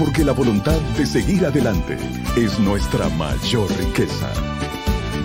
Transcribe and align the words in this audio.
porque 0.00 0.24
la 0.24 0.32
voluntad 0.32 0.80
de 0.96 1.04
seguir 1.04 1.44
adelante 1.44 1.94
es 2.34 2.58
nuestra 2.58 3.06
mayor 3.10 3.68
riqueza. 3.78 4.30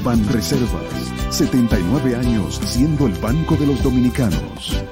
Ban 0.04 0.22
Reservas, 0.34 1.14
79 1.30 2.14
años 2.14 2.60
siendo 2.66 3.08
el 3.08 3.14
Banco 3.14 3.55
de 3.55 3.68
los 3.68 3.82
Dominicanos. 3.82 4.84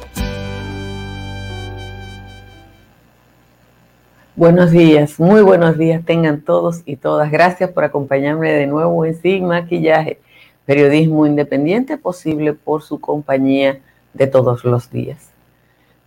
Buenos 4.37 4.71
días, 4.71 5.19
muy 5.19 5.41
buenos 5.41 5.77
días 5.77 6.03
tengan 6.05 6.39
todos 6.39 6.81
y 6.85 6.95
todas. 6.95 7.29
Gracias 7.29 7.69
por 7.69 7.83
acompañarme 7.83 8.53
de 8.53 8.67
nuevo 8.67 9.03
en 9.05 9.21
Sin 9.21 9.47
Maquillaje, 9.47 10.21
periodismo 10.65 11.27
independiente 11.27 11.97
posible 11.97 12.53
por 12.53 12.83
su 12.83 13.01
compañía 13.01 13.79
de 14.13 14.27
todos 14.27 14.63
los 14.63 14.89
días. 14.89 15.29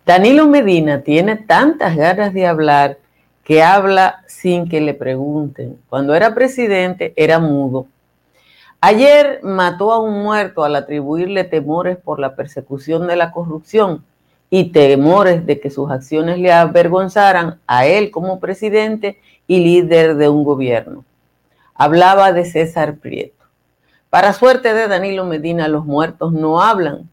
Danilo 0.03 0.47
Medina 0.47 1.01
tiene 1.01 1.35
tantas 1.35 1.95
ganas 1.95 2.33
de 2.33 2.47
hablar 2.47 2.97
que 3.47 3.63
habla 3.63 4.25
sin 4.27 4.67
que 4.67 4.81
le 4.81 4.93
pregunten. 4.93 5.79
Cuando 5.87 6.13
era 6.13 6.35
presidente 6.35 7.13
era 7.15 7.39
mudo. 7.39 7.87
Ayer 8.81 9.39
mató 9.41 9.93
a 9.93 10.01
un 10.01 10.21
muerto 10.21 10.65
al 10.65 10.75
atribuirle 10.75 11.45
temores 11.45 11.95
por 11.95 12.19
la 12.19 12.35
persecución 12.35 13.07
de 13.07 13.15
la 13.15 13.31
corrupción 13.31 14.03
y 14.49 14.73
temores 14.73 15.45
de 15.45 15.61
que 15.61 15.69
sus 15.69 15.89
acciones 15.89 16.39
le 16.39 16.51
avergonzaran 16.51 17.61
a 17.67 17.85
él 17.85 18.11
como 18.11 18.41
presidente 18.41 19.17
y 19.47 19.63
líder 19.63 20.17
de 20.17 20.27
un 20.27 20.43
gobierno. 20.43 21.05
Hablaba 21.73 22.33
de 22.33 22.43
César 22.43 22.97
Prieto. 22.97 23.45
Para 24.09 24.33
suerte 24.33 24.73
de 24.73 24.89
Danilo 24.89 25.23
Medina, 25.23 25.69
los 25.69 25.85
muertos 25.85 26.33
no 26.33 26.61
hablan. 26.61 27.09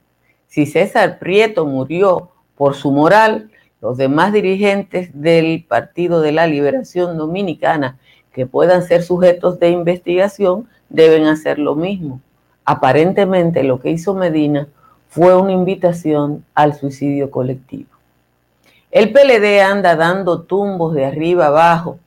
Si 0.48 0.66
César 0.66 1.20
Prieto 1.20 1.64
murió 1.64 2.30
por 2.56 2.74
su 2.74 2.91
moral, 2.91 3.52
los 3.84 3.98
demás 3.98 4.32
dirigentes 4.32 5.10
del 5.12 5.62
Partido 5.68 6.22
de 6.22 6.32
la 6.32 6.46
Liberación 6.46 7.18
Dominicana 7.18 7.98
que 8.32 8.46
puedan 8.46 8.82
ser 8.82 9.02
sujetos 9.02 9.60
de 9.60 9.68
investigación 9.68 10.66
deben 10.88 11.26
hacer 11.26 11.58
lo 11.58 11.74
mismo. 11.74 12.22
Aparentemente 12.64 13.62
lo 13.62 13.80
que 13.80 13.91
hizo 13.91 14.14
Medina 14.14 14.68
fue 15.10 15.36
una 15.36 15.52
invitación 15.52 16.46
al 16.54 16.72
suicidio 16.72 17.30
colectivo. 17.30 17.91
El 18.91 19.12
PLD 19.12 19.60
anda 19.60 19.97
dando 19.97 20.41
tumbos 20.41 20.94
de 20.94 21.04
arriba 21.04 21.48
abajo. 21.48 21.98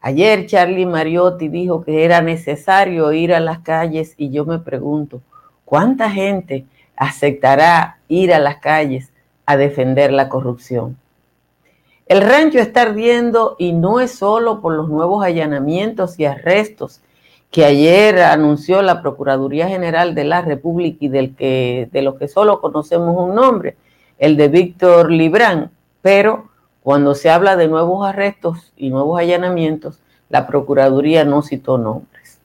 Ayer 0.00 0.46
Charlie 0.46 0.86
Mariotti 0.86 1.48
dijo 1.48 1.84
que 1.84 2.06
era 2.06 2.22
necesario 2.22 3.12
ir 3.12 3.34
a 3.34 3.40
las 3.40 3.58
calles 3.58 4.14
y 4.16 4.30
yo 4.30 4.46
me 4.46 4.60
pregunto, 4.60 5.20
¿cuánta 5.66 6.08
gente 6.08 6.64
aceptará 6.96 7.98
ir 8.08 8.32
a 8.32 8.38
las 8.38 8.56
calles 8.56 9.12
a 9.46 9.56
defender 9.56 10.12
la 10.12 10.28
corrupción. 10.28 10.98
El 12.06 12.20
rancho 12.20 12.58
está 12.58 12.82
ardiendo 12.82 13.56
y 13.58 13.72
no 13.72 14.00
es 14.00 14.12
solo 14.12 14.60
por 14.60 14.74
los 14.74 14.88
nuevos 14.88 15.24
allanamientos 15.24 16.20
y 16.20 16.24
arrestos 16.24 17.00
que 17.50 17.64
ayer 17.64 18.20
anunció 18.22 18.82
la 18.82 19.02
Procuraduría 19.02 19.68
General 19.68 20.14
de 20.14 20.24
la 20.24 20.42
República 20.42 20.98
y 21.00 21.08
del 21.08 21.34
que, 21.34 21.88
de 21.90 22.02
los 22.02 22.16
que 22.16 22.28
solo 22.28 22.60
conocemos 22.60 23.16
un 23.16 23.34
nombre, 23.34 23.76
el 24.18 24.36
de 24.36 24.48
Víctor 24.48 25.10
Librán, 25.10 25.70
pero 26.02 26.48
cuando 26.82 27.14
se 27.14 27.30
habla 27.30 27.56
de 27.56 27.68
nuevos 27.68 28.06
arrestos 28.06 28.72
y 28.76 28.90
nuevos 28.90 29.18
allanamientos, 29.18 30.00
la 30.28 30.46
Procuraduría 30.46 31.24
no 31.24 31.42
citó 31.42 31.78
nombres. 31.78 32.38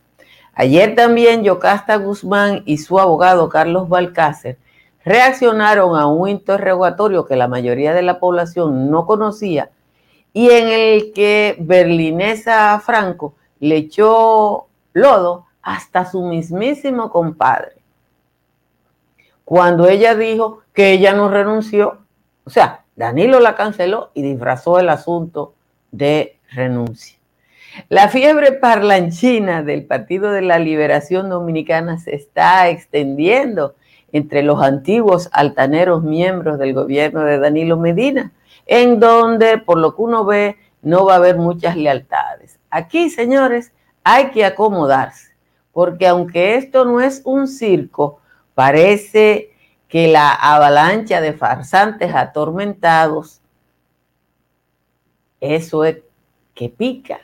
Ayer 0.53 0.95
también 0.95 1.43
Yocasta 1.43 1.95
Guzmán 1.97 2.63
y 2.65 2.77
su 2.77 2.99
abogado 2.99 3.49
Carlos 3.49 3.89
Balcácer 3.89 4.57
reaccionaron 5.03 5.97
a 5.97 6.07
un 6.07 6.29
interrogatorio 6.29 7.25
que 7.25 7.35
la 7.35 7.47
mayoría 7.47 7.93
de 7.93 8.01
la 8.01 8.19
población 8.19 8.89
no 8.89 9.05
conocía 9.05 9.69
y 10.33 10.49
en 10.49 10.67
el 10.67 11.13
que 11.13 11.55
Berlinesa 11.59 12.79
Franco 12.79 13.35
le 13.59 13.77
echó 13.77 14.67
lodo 14.93 15.45
hasta 15.61 16.09
su 16.09 16.23
mismísimo 16.23 17.11
compadre. 17.11 17.73
Cuando 19.45 19.87
ella 19.87 20.15
dijo 20.15 20.61
que 20.73 20.91
ella 20.91 21.13
no 21.13 21.29
renunció, 21.29 21.99
o 22.45 22.49
sea, 22.49 22.85
Danilo 22.95 23.39
la 23.39 23.55
canceló 23.55 24.11
y 24.13 24.21
disfrazó 24.21 24.79
el 24.79 24.89
asunto 24.89 25.53
de 25.91 26.39
renuncia. 26.51 27.17
La 27.89 28.09
fiebre 28.09 28.51
parlanchina 28.51 29.63
del 29.63 29.85
Partido 29.85 30.31
de 30.31 30.41
la 30.41 30.59
Liberación 30.59 31.29
Dominicana 31.29 31.99
se 31.99 32.15
está 32.15 32.69
extendiendo 32.69 33.75
entre 34.13 34.43
los 34.43 34.61
antiguos 34.61 35.29
altaneros 35.31 36.03
miembros 36.03 36.59
del 36.59 36.73
gobierno 36.73 37.23
de 37.23 37.39
Danilo 37.39 37.77
Medina, 37.77 38.31
en 38.65 38.99
donde, 38.99 39.57
por 39.57 39.77
lo 39.77 39.95
que 39.95 40.01
uno 40.01 40.25
ve, 40.25 40.57
no 40.81 41.05
va 41.05 41.13
a 41.13 41.17
haber 41.17 41.37
muchas 41.37 41.75
lealtades. 41.75 42.59
Aquí, 42.69 43.09
señores, 43.09 43.71
hay 44.03 44.31
que 44.31 44.45
acomodarse, 44.45 45.31
porque 45.71 46.07
aunque 46.07 46.55
esto 46.55 46.85
no 46.85 47.01
es 47.01 47.21
un 47.23 47.47
circo, 47.47 48.19
parece 48.55 49.51
que 49.87 50.07
la 50.07 50.31
avalancha 50.33 51.21
de 51.21 51.33
farsantes 51.33 52.13
atormentados, 52.15 53.41
eso 55.39 55.83
es 55.83 55.97
que 56.53 56.69
pica 56.69 57.19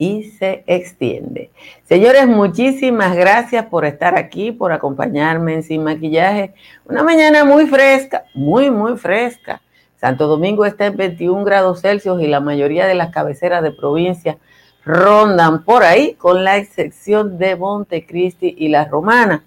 y 0.00 0.24
se 0.24 0.64
extiende. 0.66 1.50
Señores, 1.84 2.26
muchísimas 2.26 3.14
gracias 3.14 3.66
por 3.66 3.84
estar 3.84 4.16
aquí, 4.16 4.50
por 4.50 4.72
acompañarme 4.72 5.52
en 5.52 5.62
Sin 5.62 5.84
Maquillaje. 5.84 6.54
Una 6.86 7.02
mañana 7.02 7.44
muy 7.44 7.66
fresca, 7.66 8.24
muy, 8.32 8.70
muy 8.70 8.96
fresca. 8.96 9.60
Santo 9.96 10.26
Domingo 10.26 10.64
está 10.64 10.86
en 10.86 10.96
21 10.96 11.44
grados 11.44 11.82
Celsius 11.82 12.22
y 12.22 12.28
la 12.28 12.40
mayoría 12.40 12.86
de 12.86 12.94
las 12.94 13.10
cabeceras 13.10 13.62
de 13.62 13.72
provincia 13.72 14.38
rondan 14.86 15.64
por 15.64 15.82
ahí, 15.82 16.14
con 16.14 16.44
la 16.44 16.56
excepción 16.56 17.36
de 17.36 17.56
Montecristi 17.56 18.54
y 18.56 18.68
La 18.68 18.86
Romana. 18.86 19.44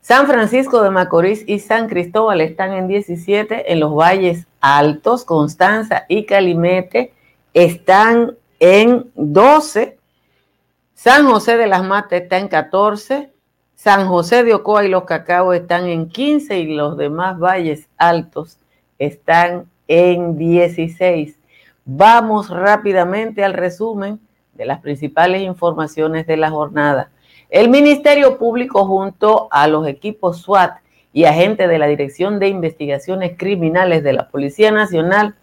San 0.00 0.26
Francisco 0.26 0.82
de 0.82 0.88
Macorís 0.88 1.44
y 1.46 1.58
San 1.58 1.86
Cristóbal 1.86 2.40
están 2.40 2.72
en 2.72 2.88
17, 2.88 3.70
en 3.70 3.80
los 3.80 3.94
valles 3.94 4.46
altos, 4.62 5.26
Constanza 5.26 6.06
y 6.08 6.24
Calimete 6.24 7.12
están 7.52 8.36
en 8.60 9.10
12, 9.14 9.98
San 10.94 11.26
José 11.26 11.56
de 11.56 11.66
las 11.66 11.82
Matas 11.82 12.20
está 12.20 12.38
en 12.38 12.48
14, 12.48 13.32
San 13.74 14.06
José 14.06 14.44
de 14.44 14.52
Ocoa 14.52 14.84
y 14.84 14.88
los 14.88 15.04
Cacao 15.04 15.54
están 15.54 15.86
en 15.86 16.10
15 16.10 16.58
y 16.58 16.74
los 16.74 16.98
demás 16.98 17.38
valles 17.38 17.88
altos 17.96 18.58
están 18.98 19.64
en 19.88 20.36
16. 20.36 21.38
Vamos 21.86 22.50
rápidamente 22.50 23.42
al 23.42 23.54
resumen 23.54 24.20
de 24.52 24.66
las 24.66 24.80
principales 24.80 25.40
informaciones 25.40 26.26
de 26.26 26.36
la 26.36 26.50
jornada. 26.50 27.10
El 27.48 27.70
Ministerio 27.70 28.36
Público 28.36 28.84
junto 28.84 29.48
a 29.50 29.66
los 29.66 29.88
equipos 29.88 30.42
SWAT 30.42 30.80
y 31.14 31.24
agentes 31.24 31.66
de 31.66 31.78
la 31.78 31.86
Dirección 31.86 32.38
de 32.38 32.48
Investigaciones 32.48 33.32
Criminales 33.38 34.04
de 34.04 34.12
la 34.12 34.28
Policía 34.28 34.70
Nacional 34.70 35.34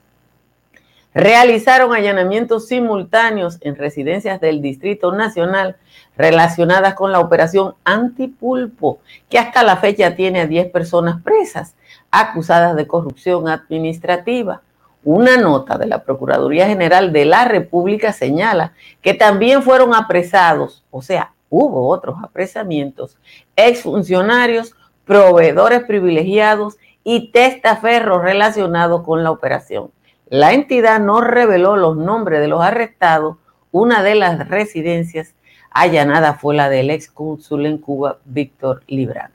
realizaron 1.17 1.95
allanamientos 1.95 2.67
simultáneos 2.67 3.57
en 3.61 3.75
residencias 3.75 4.39
del 4.39 4.61
Distrito 4.61 5.11
Nacional 5.11 5.75
relacionadas 6.15 6.93
con 6.93 7.11
la 7.11 7.19
operación 7.19 7.73
Antipulpo, 7.85 8.99
que 9.27 9.39
hasta 9.39 9.63
la 9.63 9.77
fecha 9.77 10.15
tiene 10.15 10.41
a 10.41 10.45
10 10.45 10.69
personas 10.69 11.23
presas 11.23 11.75
acusadas 12.11 12.75
de 12.75 12.85
corrupción 12.85 13.47
administrativa. 13.49 14.61
Una 15.03 15.37
nota 15.37 15.79
de 15.79 15.87
la 15.87 16.03
Procuraduría 16.03 16.67
General 16.67 17.11
de 17.11 17.25
la 17.25 17.45
República 17.45 18.13
señala 18.13 18.73
que 19.01 19.15
también 19.15 19.63
fueron 19.63 19.95
apresados, 19.95 20.83
o 20.91 21.01
sea, 21.01 21.33
hubo 21.49 21.87
otros 21.87 22.17
apresamientos, 22.23 23.17
exfuncionarios, 23.55 24.75
proveedores 25.03 25.83
privilegiados 25.83 26.77
y 27.03 27.31
testaferros 27.31 28.21
relacionados 28.21 29.01
con 29.01 29.23
la 29.23 29.31
operación. 29.31 29.89
La 30.29 30.53
entidad 30.53 30.99
no 30.99 31.21
reveló 31.21 31.77
los 31.77 31.95
nombres 31.95 32.41
de 32.41 32.47
los 32.47 32.61
arrestados. 32.61 33.37
Una 33.71 34.03
de 34.03 34.15
las 34.15 34.49
residencias 34.49 35.35
allanadas 35.71 36.41
fue 36.41 36.55
la 36.55 36.69
del 36.69 36.89
ex 36.89 37.09
cónsul 37.09 37.65
en 37.65 37.77
Cuba, 37.77 38.17
Víctor 38.25 38.83
Librán. 38.87 39.31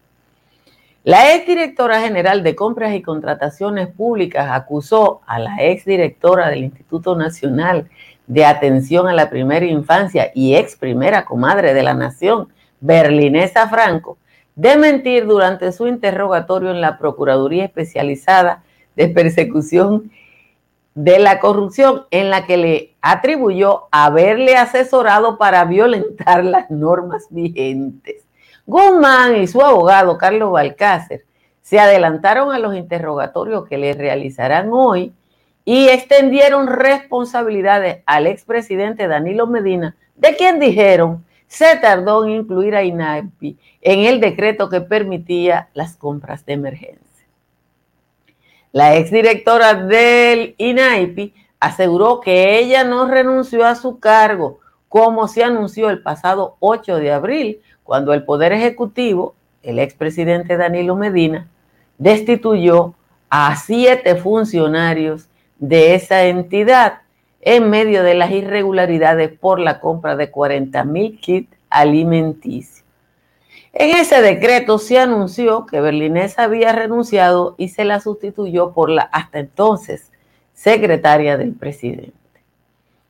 La 1.04 1.34
ex 1.34 1.46
directora 1.46 2.00
general 2.00 2.42
de 2.42 2.54
Compras 2.54 2.94
y 2.94 3.02
Contrataciones 3.02 3.88
Públicas 3.88 4.48
acusó 4.50 5.20
a 5.26 5.38
la 5.38 5.56
ex 5.60 5.84
directora 5.84 6.48
del 6.48 6.64
Instituto 6.64 7.16
Nacional 7.16 7.88
de 8.26 8.44
Atención 8.44 9.08
a 9.08 9.14
la 9.14 9.30
Primera 9.30 9.66
Infancia 9.66 10.30
y 10.34 10.54
ex 10.54 10.76
primera 10.76 11.24
comadre 11.24 11.74
de 11.74 11.82
la 11.82 11.94
Nación, 11.94 12.48
Berlinesa 12.80 13.68
Franco, 13.68 14.18
de 14.54 14.76
mentir 14.76 15.26
durante 15.26 15.72
su 15.72 15.86
interrogatorio 15.86 16.70
en 16.70 16.80
la 16.80 16.98
Procuraduría 16.98 17.64
Especializada 17.64 18.62
de 18.94 19.08
Persecución 19.08 20.10
de 20.94 21.18
la 21.18 21.40
Corrupción, 21.40 22.06
en 22.10 22.30
la 22.30 22.46
que 22.46 22.56
le 22.56 22.94
atribuyó 23.00 23.88
haberle 23.90 24.56
asesorado 24.56 25.38
para 25.38 25.64
violentar 25.64 26.44
las 26.44 26.70
normas 26.70 27.26
vigentes. 27.30 28.24
Guzmán 28.66 29.36
y 29.36 29.46
su 29.46 29.60
abogado 29.60 30.18
Carlos 30.18 30.52
Balcácer 30.52 31.24
se 31.62 31.80
adelantaron 31.80 32.52
a 32.52 32.58
los 32.58 32.76
interrogatorios 32.76 33.66
que 33.66 33.78
le 33.78 33.94
realizarán 33.94 34.70
hoy 34.72 35.12
y 35.64 35.88
extendieron 35.88 36.66
responsabilidades 36.66 38.02
al 38.06 38.26
expresidente 38.26 39.08
Danilo 39.08 39.46
Medina, 39.46 39.96
de 40.16 40.36
quien 40.36 40.58
dijeron 40.58 41.24
se 41.46 41.76
tardó 41.76 42.24
en 42.24 42.30
incluir 42.30 42.74
a 42.74 42.82
INAPI 42.82 43.58
en 43.82 44.00
el 44.06 44.20
decreto 44.20 44.70
que 44.70 44.80
permitía 44.80 45.68
las 45.74 45.96
compras 45.96 46.46
de 46.46 46.54
emergencia. 46.54 47.11
La 48.72 48.96
exdirectora 48.96 49.74
del 49.74 50.54
INAIPI 50.56 51.34
aseguró 51.60 52.20
que 52.20 52.58
ella 52.58 52.84
no 52.84 53.06
renunció 53.06 53.66
a 53.66 53.74
su 53.74 54.00
cargo, 54.00 54.60
como 54.88 55.28
se 55.28 55.44
anunció 55.44 55.90
el 55.90 56.02
pasado 56.02 56.56
8 56.60 56.96
de 56.96 57.12
abril, 57.12 57.60
cuando 57.84 58.14
el 58.14 58.24
Poder 58.24 58.52
Ejecutivo, 58.52 59.34
el 59.62 59.78
expresidente 59.78 60.56
Danilo 60.56 60.96
Medina, 60.96 61.48
destituyó 61.98 62.94
a 63.28 63.54
siete 63.56 64.16
funcionarios 64.16 65.28
de 65.58 65.94
esa 65.94 66.24
entidad 66.24 67.02
en 67.42 67.68
medio 67.68 68.02
de 68.02 68.14
las 68.14 68.30
irregularidades 68.30 69.30
por 69.38 69.58
la 69.58 69.80
compra 69.80 70.16
de 70.16 70.30
40 70.30 70.84
mil 70.84 71.20
kits 71.20 71.54
alimenticios. 71.68 72.81
En 73.74 73.96
ese 73.96 74.20
decreto 74.20 74.78
se 74.78 74.98
anunció 74.98 75.64
que 75.64 75.80
Berlinés 75.80 76.38
había 76.38 76.72
renunciado 76.72 77.54
y 77.56 77.68
se 77.68 77.86
la 77.86 78.00
sustituyó 78.00 78.72
por 78.72 78.90
la 78.90 79.02
hasta 79.02 79.38
entonces 79.38 80.12
secretaria 80.52 81.38
del 81.38 81.54
presidente. 81.54 82.12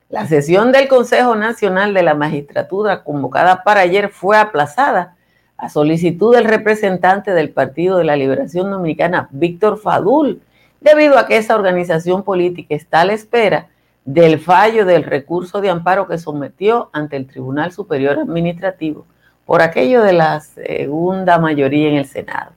La 0.08 0.28
sesión 0.28 0.70
del 0.70 0.86
Consejo 0.86 1.34
Nacional 1.34 1.94
de 1.94 2.04
la 2.04 2.14
Magistratura 2.14 3.02
convocada 3.02 3.64
para 3.64 3.80
ayer 3.80 4.10
fue 4.10 4.36
aplazada 4.36 5.16
a 5.56 5.68
solicitud 5.68 6.32
del 6.32 6.44
representante 6.44 7.32
del 7.32 7.50
Partido 7.50 7.98
de 7.98 8.04
la 8.04 8.14
Liberación 8.14 8.70
Dominicana, 8.70 9.28
Víctor 9.32 9.78
Fadul, 9.78 10.42
debido 10.80 11.18
a 11.18 11.26
que 11.26 11.38
esa 11.38 11.56
organización 11.56 12.22
política 12.22 12.76
está 12.76 13.00
a 13.00 13.04
la 13.06 13.14
espera 13.14 13.68
del 14.04 14.38
fallo 14.38 14.84
del 14.84 15.02
recurso 15.02 15.60
de 15.60 15.70
amparo 15.70 16.06
que 16.06 16.18
sometió 16.18 16.88
ante 16.92 17.16
el 17.16 17.26
Tribunal 17.26 17.72
Superior 17.72 18.20
Administrativo 18.20 19.06
por 19.52 19.60
aquello 19.60 20.02
de 20.02 20.14
la 20.14 20.40
segunda 20.40 21.36
mayoría 21.36 21.90
en 21.90 21.96
el 21.96 22.06
Senado. 22.06 22.52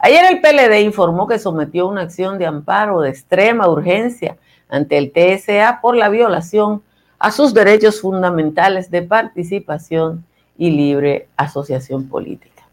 Ayer 0.00 0.24
el 0.24 0.40
PLD 0.40 0.80
informó 0.80 1.28
que 1.28 1.38
sometió 1.38 1.86
una 1.86 2.00
acción 2.00 2.36
de 2.36 2.46
amparo 2.46 3.00
de 3.00 3.10
extrema 3.10 3.68
urgencia 3.68 4.36
ante 4.68 4.98
el 4.98 5.12
TSA 5.12 5.78
por 5.80 5.94
la 5.94 6.08
violación 6.08 6.82
a 7.20 7.30
sus 7.30 7.54
derechos 7.54 8.00
fundamentales 8.00 8.90
de 8.90 9.02
participación 9.02 10.24
y 10.58 10.72
libre 10.72 11.28
asociación 11.36 12.08
política. 12.08 12.64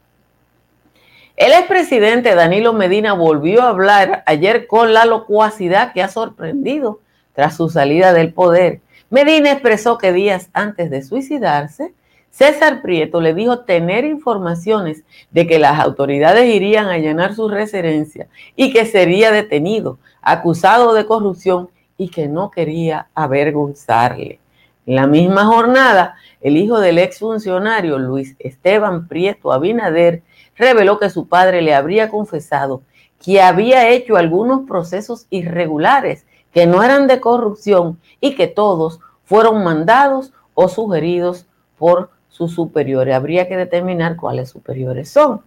El 1.35 1.51
expresidente 1.51 2.33
Danilo 2.33 2.73
Medina 2.73 3.13
volvió 3.13 3.61
a 3.61 3.69
hablar 3.69 4.23
ayer 4.25 4.65
con 4.65 4.95
la 4.95 5.05
locuacidad 5.05 5.93
que 5.93 6.01
ha 6.01 6.07
sorprendido 6.07 7.01
tras 7.33 7.55
su 7.55 7.69
salida 7.69 8.13
del 8.13 8.33
poder. 8.33 8.81
Medina 9.11 9.51
expresó 9.51 9.99
que 9.99 10.11
días 10.11 10.49
antes 10.53 10.89
de 10.89 11.03
suicidarse, 11.03 11.93
César 12.31 12.81
Prieto 12.81 13.21
le 13.21 13.33
dijo 13.33 13.59
tener 13.59 14.05
informaciones 14.05 15.03
de 15.31 15.47
que 15.47 15.59
las 15.59 15.79
autoridades 15.79 16.53
irían 16.53 16.87
a 16.87 16.97
llenar 16.97 17.35
su 17.35 17.49
residencia 17.49 18.27
y 18.55 18.71
que 18.71 18.85
sería 18.85 19.31
detenido, 19.31 19.99
acusado 20.21 20.93
de 20.93 21.05
corrupción 21.05 21.69
y 21.97 22.09
que 22.09 22.27
no 22.27 22.51
quería 22.51 23.07
avergonzarle. 23.13 24.39
En 24.85 24.95
la 24.95 25.05
misma 25.05 25.45
jornada, 25.45 26.15
el 26.41 26.57
hijo 26.57 26.79
del 26.79 26.97
exfuncionario 26.97 27.99
Luis 27.99 28.35
Esteban 28.39 29.07
Prieto 29.07 29.51
Abinader 29.51 30.23
reveló 30.55 30.97
que 30.97 31.09
su 31.09 31.27
padre 31.27 31.61
le 31.61 31.75
habría 31.75 32.09
confesado 32.09 32.81
que 33.23 33.41
había 33.41 33.89
hecho 33.89 34.15
algunos 34.15 34.65
procesos 34.67 35.27
irregulares 35.29 36.25
que 36.53 36.65
no 36.65 36.81
eran 36.83 37.07
de 37.07 37.19
corrupción 37.19 37.99
y 38.21 38.35
que 38.35 38.47
todos 38.47 38.99
fueron 39.25 39.63
mandados 39.63 40.31
o 40.53 40.67
sugeridos 40.69 41.45
por 41.77 42.09
superiores. 42.47 43.15
Habría 43.15 43.47
que 43.47 43.57
determinar 43.57 44.15
cuáles 44.15 44.49
superiores 44.49 45.09
son. 45.09 45.41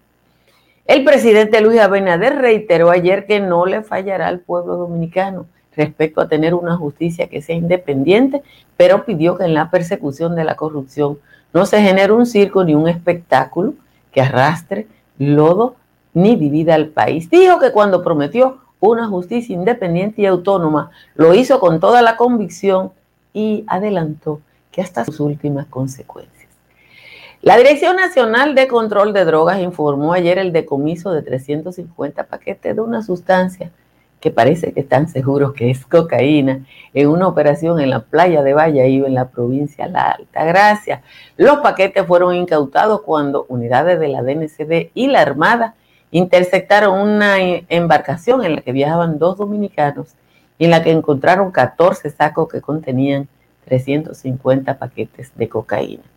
El 0.85 1.05
presidente 1.05 1.61
Luis 1.61 1.81
Abinader 1.81 2.37
reiteró 2.37 2.91
ayer 2.91 3.27
que 3.27 3.41
no 3.41 3.67
le 3.67 3.83
fallará 3.83 4.29
al 4.29 4.41
pueblo 4.41 4.77
dominicano 4.77 5.47
respecto 5.77 6.21
a 6.21 6.29
tener 6.29 6.55
una 6.55 6.77
justicia 6.77 7.29
que 7.29 7.41
sea 7.41 7.57
independiente, 7.57 8.43
pero 8.77 9.05
pidió 9.05 9.39
que 9.39 9.45
en 9.45 9.55
la 9.55 9.71
persecución 9.71 10.35
de 10.35 10.45
la 10.45 10.57
corrupción 10.57 11.19
no 11.53 11.67
se 11.67 11.81
genere 11.81 12.13
un 12.13 12.27
circo 12.27 12.65
ni 12.65 12.75
un 12.75 12.89
espectáculo 12.89 13.75
que 14.11 14.21
arrastre 14.21 14.87
lodo 15.19 15.77
ni 16.15 16.37
divida 16.37 16.75
al 16.75 16.89
país. 16.89 17.31
Dijo 17.31 17.59
que 17.59 17.73
cuando 17.73 18.03
prometió 18.03 18.59
una 18.81 19.07
justicia 19.07 19.55
independiente 19.55 20.23
y 20.23 20.27
autónoma, 20.27 20.91
lo 21.15 21.35
hizo 21.35 21.61
con 21.61 21.79
toda 21.79 22.03
la 22.03 22.17
convicción 22.17 22.91
y 23.33 23.65
adelantó 23.69 24.41
que 24.73 24.83
hasta 24.83 25.05
sus 25.05 25.21
últimas 25.21 25.67
consecuencias. 25.67 26.32
La 27.43 27.57
Dirección 27.57 27.97
Nacional 27.97 28.55
de 28.55 28.69
Control 28.69 29.13
de 29.13 29.25
Drogas 29.25 29.61
informó 29.61 30.13
ayer 30.13 30.39
el 30.39 30.53
decomiso 30.53 31.11
de 31.11 31.23
350 31.23 32.23
paquetes 32.29 32.77
de 32.77 32.81
una 32.81 33.03
sustancia 33.03 33.73
que 34.21 34.31
parece 34.31 34.73
que 34.73 34.79
están 34.79 35.09
seguros 35.09 35.53
que 35.53 35.69
es 35.69 35.85
cocaína, 35.85 36.65
en 36.95 37.09
una 37.09 37.27
operación 37.27 37.81
en 37.81 37.91
la 37.91 37.99
playa 37.99 38.45
de 38.45 38.55
Valladolid, 38.55 39.07
en 39.07 39.15
la 39.15 39.31
provincia 39.31 39.87
de 39.87 39.91
La 39.91 40.11
Alta 40.13 40.45
Gracia. 40.45 41.03
Los 41.37 41.59
paquetes 41.59 42.07
fueron 42.07 42.37
incautados 42.37 43.01
cuando 43.03 43.45
unidades 43.49 43.99
de 43.99 44.07
la 44.07 44.23
DNCD 44.23 44.93
y 44.95 45.09
la 45.09 45.23
Armada 45.23 45.75
interceptaron 46.13 46.97
una 46.97 47.39
embarcación 47.41 48.45
en 48.45 48.55
la 48.55 48.61
que 48.61 48.71
viajaban 48.71 49.19
dos 49.19 49.37
dominicanos 49.37 50.15
y 50.61 50.67
en 50.67 50.71
la 50.71 50.85
que 50.85 50.93
encontraron 50.93 51.51
14 51.51 52.09
sacos 52.11 52.49
que 52.49 52.61
contenían 52.61 53.27
350 53.65 54.79
paquetes 54.79 55.33
de 55.35 55.49
cocaína. 55.49 56.12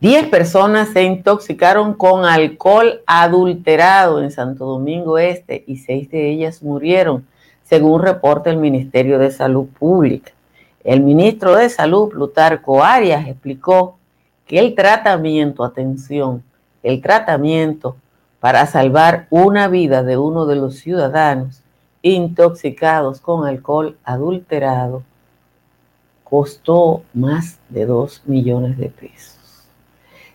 Diez 0.00 0.26
personas 0.28 0.88
se 0.94 1.02
intoxicaron 1.02 1.92
con 1.92 2.24
alcohol 2.24 3.02
adulterado 3.04 4.22
en 4.22 4.30
Santo 4.30 4.64
Domingo 4.64 5.18
Este 5.18 5.62
y 5.66 5.76
seis 5.76 6.10
de 6.10 6.30
ellas 6.30 6.62
murieron, 6.62 7.26
según 7.64 8.00
reporta 8.00 8.48
el 8.48 8.56
Ministerio 8.56 9.18
de 9.18 9.30
Salud 9.30 9.66
Pública. 9.78 10.32
El 10.84 11.02
ministro 11.02 11.54
de 11.54 11.68
Salud, 11.68 12.08
Plutarco 12.08 12.82
Arias, 12.82 13.28
explicó 13.28 13.98
que 14.46 14.58
el 14.58 14.74
tratamiento, 14.74 15.64
atención, 15.64 16.42
el 16.82 17.02
tratamiento 17.02 17.96
para 18.40 18.64
salvar 18.64 19.26
una 19.28 19.68
vida 19.68 20.02
de 20.02 20.16
uno 20.16 20.46
de 20.46 20.56
los 20.56 20.76
ciudadanos 20.76 21.60
intoxicados 22.00 23.20
con 23.20 23.46
alcohol 23.46 23.98
adulterado 24.04 25.02
costó 26.24 27.02
más 27.12 27.58
de 27.68 27.84
dos 27.84 28.22
millones 28.24 28.78
de 28.78 28.88
pesos. 28.88 29.39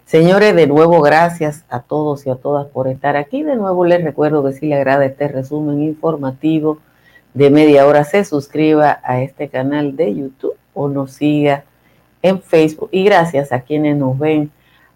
Señores, 0.06 0.56
de 0.56 0.68
nuevo 0.68 1.02
gracias 1.02 1.66
a 1.68 1.80
todos 1.80 2.28
y 2.28 2.30
a 2.30 2.36
todas 2.36 2.68
por 2.68 2.88
estar 2.88 3.18
aquí. 3.18 3.42
De 3.42 3.56
nuevo 3.56 3.86
les 3.86 4.04
recuerdo 4.04 4.44
que 4.44 4.54
si 4.54 4.68
le 4.68 4.76
agrada 4.76 5.04
este 5.04 5.28
resumen 5.28 5.82
informativo 5.82 6.78
de 7.34 7.50
media 7.50 7.88
hora, 7.88 8.04
se 8.04 8.24
suscriba 8.24 9.00
a 9.04 9.22
este 9.22 9.50
canal 9.50 9.96
de 9.96 10.14
YouTube 10.14 10.54
o 10.76 10.90
nos 10.90 11.14
siga 11.14 11.64
en 12.22 12.40
Facebook. 12.40 12.90
Y 12.92 13.04
gracias 13.04 13.52
a 13.52 13.62
quienes 13.62 13.98
nos 13.98 14.20
ven 14.20 14.52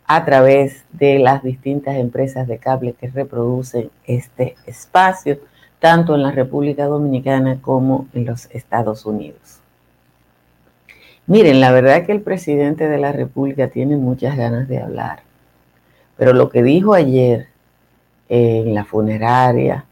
a 0.06 0.25
través 0.25 0.86
de 0.92 1.18
las 1.18 1.42
distintas 1.42 1.96
empresas 1.96 2.48
de 2.48 2.60
cable 2.60 2.94
que 2.94 3.08
reproducen 3.08 3.89
este 4.06 4.58
espacio, 4.68 5.39
tanto 5.80 6.13
en 6.13 6.22
la 6.22 6.32
República 6.32 6.86
Dominicana 6.86 7.60
como 7.63 8.08
en 8.13 8.25
los 8.25 8.48
Estados 8.51 9.08
Unidos. 9.08 9.59
Miren, 11.30 11.62
la 11.62 11.72
verdad 11.72 12.08
que 12.08 12.12
el 12.12 12.22
presidente 12.22 12.90
de 12.90 12.98
la 12.98 13.12
República 13.12 13.68
tiene 13.68 13.98
muchas 13.98 14.36
ganas 14.36 14.68
de 14.68 14.82
hablar, 14.82 15.20
pero 16.18 16.34
lo 16.34 16.50
que 16.50 16.64
dijo 16.64 16.96
ayer 16.96 17.50
en 18.30 18.74
la 18.74 18.84
funeraria, 18.84 19.86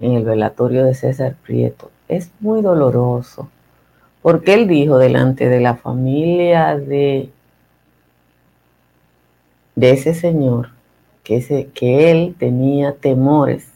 en 0.00 0.12
el 0.12 0.24
velatorio 0.24 0.86
de 0.86 0.94
César 0.94 1.34
Prieto, 1.44 1.90
es 2.08 2.30
muy 2.40 2.62
doloroso, 2.62 3.50
porque 4.22 4.54
él 4.54 4.66
dijo 4.66 4.96
delante 4.96 5.50
de 5.50 5.60
la 5.60 5.74
familia 5.74 6.78
de, 6.78 7.28
de 9.74 9.90
ese 9.90 10.14
señor 10.14 10.70
que, 11.22 11.36
ese, 11.36 11.68
que 11.74 12.10
él 12.10 12.34
tenía 12.38 12.94
temores 12.94 13.68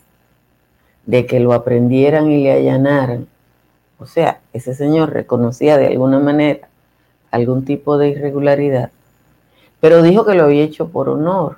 de 1.04 1.26
que 1.26 1.40
lo 1.40 1.52
aprendieran 1.52 2.30
y 2.30 2.42
le 2.42 2.52
allanaran. 2.52 3.26
O 3.98 4.06
sea, 4.06 4.40
ese 4.54 4.74
señor 4.74 5.12
reconocía 5.12 5.76
de 5.76 5.88
alguna 5.88 6.18
manera 6.18 6.71
algún 7.32 7.64
tipo 7.64 7.98
de 7.98 8.10
irregularidad, 8.10 8.92
pero 9.80 10.02
dijo 10.02 10.24
que 10.24 10.34
lo 10.34 10.44
había 10.44 10.62
hecho 10.62 10.88
por 10.88 11.08
honor. 11.08 11.56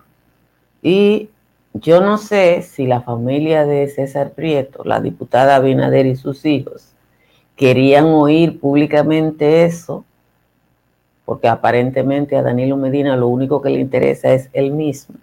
Y 0.82 1.28
yo 1.74 2.00
no 2.00 2.16
sé 2.16 2.62
si 2.62 2.86
la 2.86 3.02
familia 3.02 3.66
de 3.66 3.88
César 3.88 4.30
Prieto, 4.30 4.84
la 4.84 5.00
diputada 5.00 5.56
Abinader 5.56 6.06
y 6.06 6.16
sus 6.16 6.46
hijos, 6.46 6.92
querían 7.56 8.06
oír 8.06 8.58
públicamente 8.58 9.64
eso, 9.64 10.04
porque 11.24 11.48
aparentemente 11.48 12.36
a 12.36 12.42
Danilo 12.42 12.76
Medina 12.76 13.16
lo 13.16 13.28
único 13.28 13.60
que 13.60 13.70
le 13.70 13.80
interesa 13.80 14.32
es 14.32 14.48
él 14.52 14.70
mismo. 14.70 15.16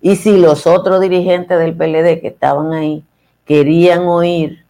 Y 0.00 0.16
si 0.16 0.38
los 0.38 0.66
otros 0.66 1.00
dirigentes 1.00 1.58
del 1.58 1.74
PLD 1.74 2.20
que 2.20 2.28
estaban 2.28 2.72
ahí 2.72 3.04
querían 3.44 4.06
oír 4.06 4.64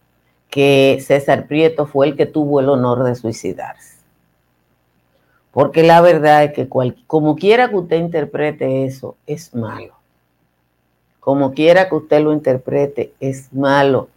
que 0.49 1.01
César 1.05 1.47
Prieto 1.47 1.85
fue 1.85 2.07
el 2.07 2.17
que 2.17 2.25
tuvo 2.25 2.59
el 2.59 2.67
honor 2.69 3.03
de 3.03 3.15
suicidarse. 3.15 3.90
Porque 5.51 5.83
la 5.83 5.99
verdad 6.01 6.43
es 6.45 6.53
que 6.53 6.69
como 6.69 7.35
quiera 7.35 7.69
que 7.69 7.75
usted 7.75 7.97
interprete 7.97 8.85
eso, 8.85 9.17
es 9.27 9.53
malo. 9.53 9.93
Como 11.19 11.53
quiera 11.53 11.89
que 11.89 11.95
usted 11.95 12.21
lo 12.21 12.31
interprete, 12.33 13.13
es 13.19 13.53
malo. 13.53 14.07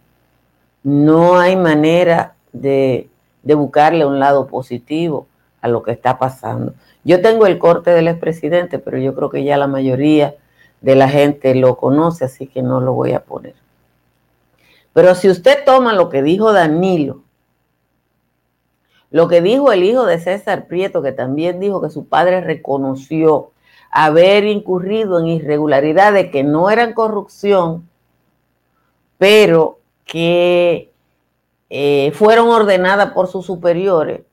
No 0.81 1.37
hay 1.37 1.55
manera 1.55 2.35
de, 2.53 3.09
de 3.43 3.53
buscarle 3.53 4.05
un 4.05 4.19
lado 4.19 4.47
positivo 4.47 5.27
a 5.61 5.67
lo 5.67 5.83
que 5.83 5.91
está 5.91 6.17
pasando. 6.17 6.73
Yo 7.03 7.21
tengo 7.21 7.45
el 7.45 7.59
corte 7.59 7.91
del 7.91 8.07
expresidente, 8.07 8.79
pero 8.79 8.97
yo 8.97 9.13
creo 9.13 9.29
que 9.29 9.43
ya 9.43 9.57
la 9.57 9.67
mayoría 9.67 10.35
de 10.81 10.95
la 10.95 11.09
gente 11.09 11.53
lo 11.53 11.77
conoce, 11.77 12.25
así 12.25 12.47
que 12.47 12.61
no 12.61 12.79
lo 12.79 12.93
voy 12.93 13.13
a 13.13 13.23
poner. 13.23 13.55
Pero 14.93 15.13
si 15.15 15.29
usted 15.29 15.65
toma 15.65 15.93
lo 15.93 16.09
que 16.09 16.23
dijo 16.23 16.53
Danilo, 16.53 17.24
lo 19.15 19.29
que 19.29 19.39
dijo 19.39 19.71
el 19.71 19.85
hijo 19.85 20.05
de 20.05 20.19
César 20.19 20.67
Prieto, 20.67 21.01
que 21.01 21.13
también 21.13 21.61
dijo 21.61 21.81
que 21.81 21.89
su 21.89 22.05
padre 22.05 22.41
reconoció 22.41 23.51
haber 23.89 24.43
incurrido 24.43 25.21
en 25.21 25.27
irregularidades 25.27 26.31
que 26.31 26.43
no 26.43 26.69
eran 26.69 26.91
corrupción, 26.91 27.87
pero 29.17 29.79
que 30.03 30.91
eh, 31.69 32.11
fueron 32.13 32.49
ordenadas 32.49 33.13
por 33.13 33.27
sus 33.27 33.45
superiores. 33.45 34.23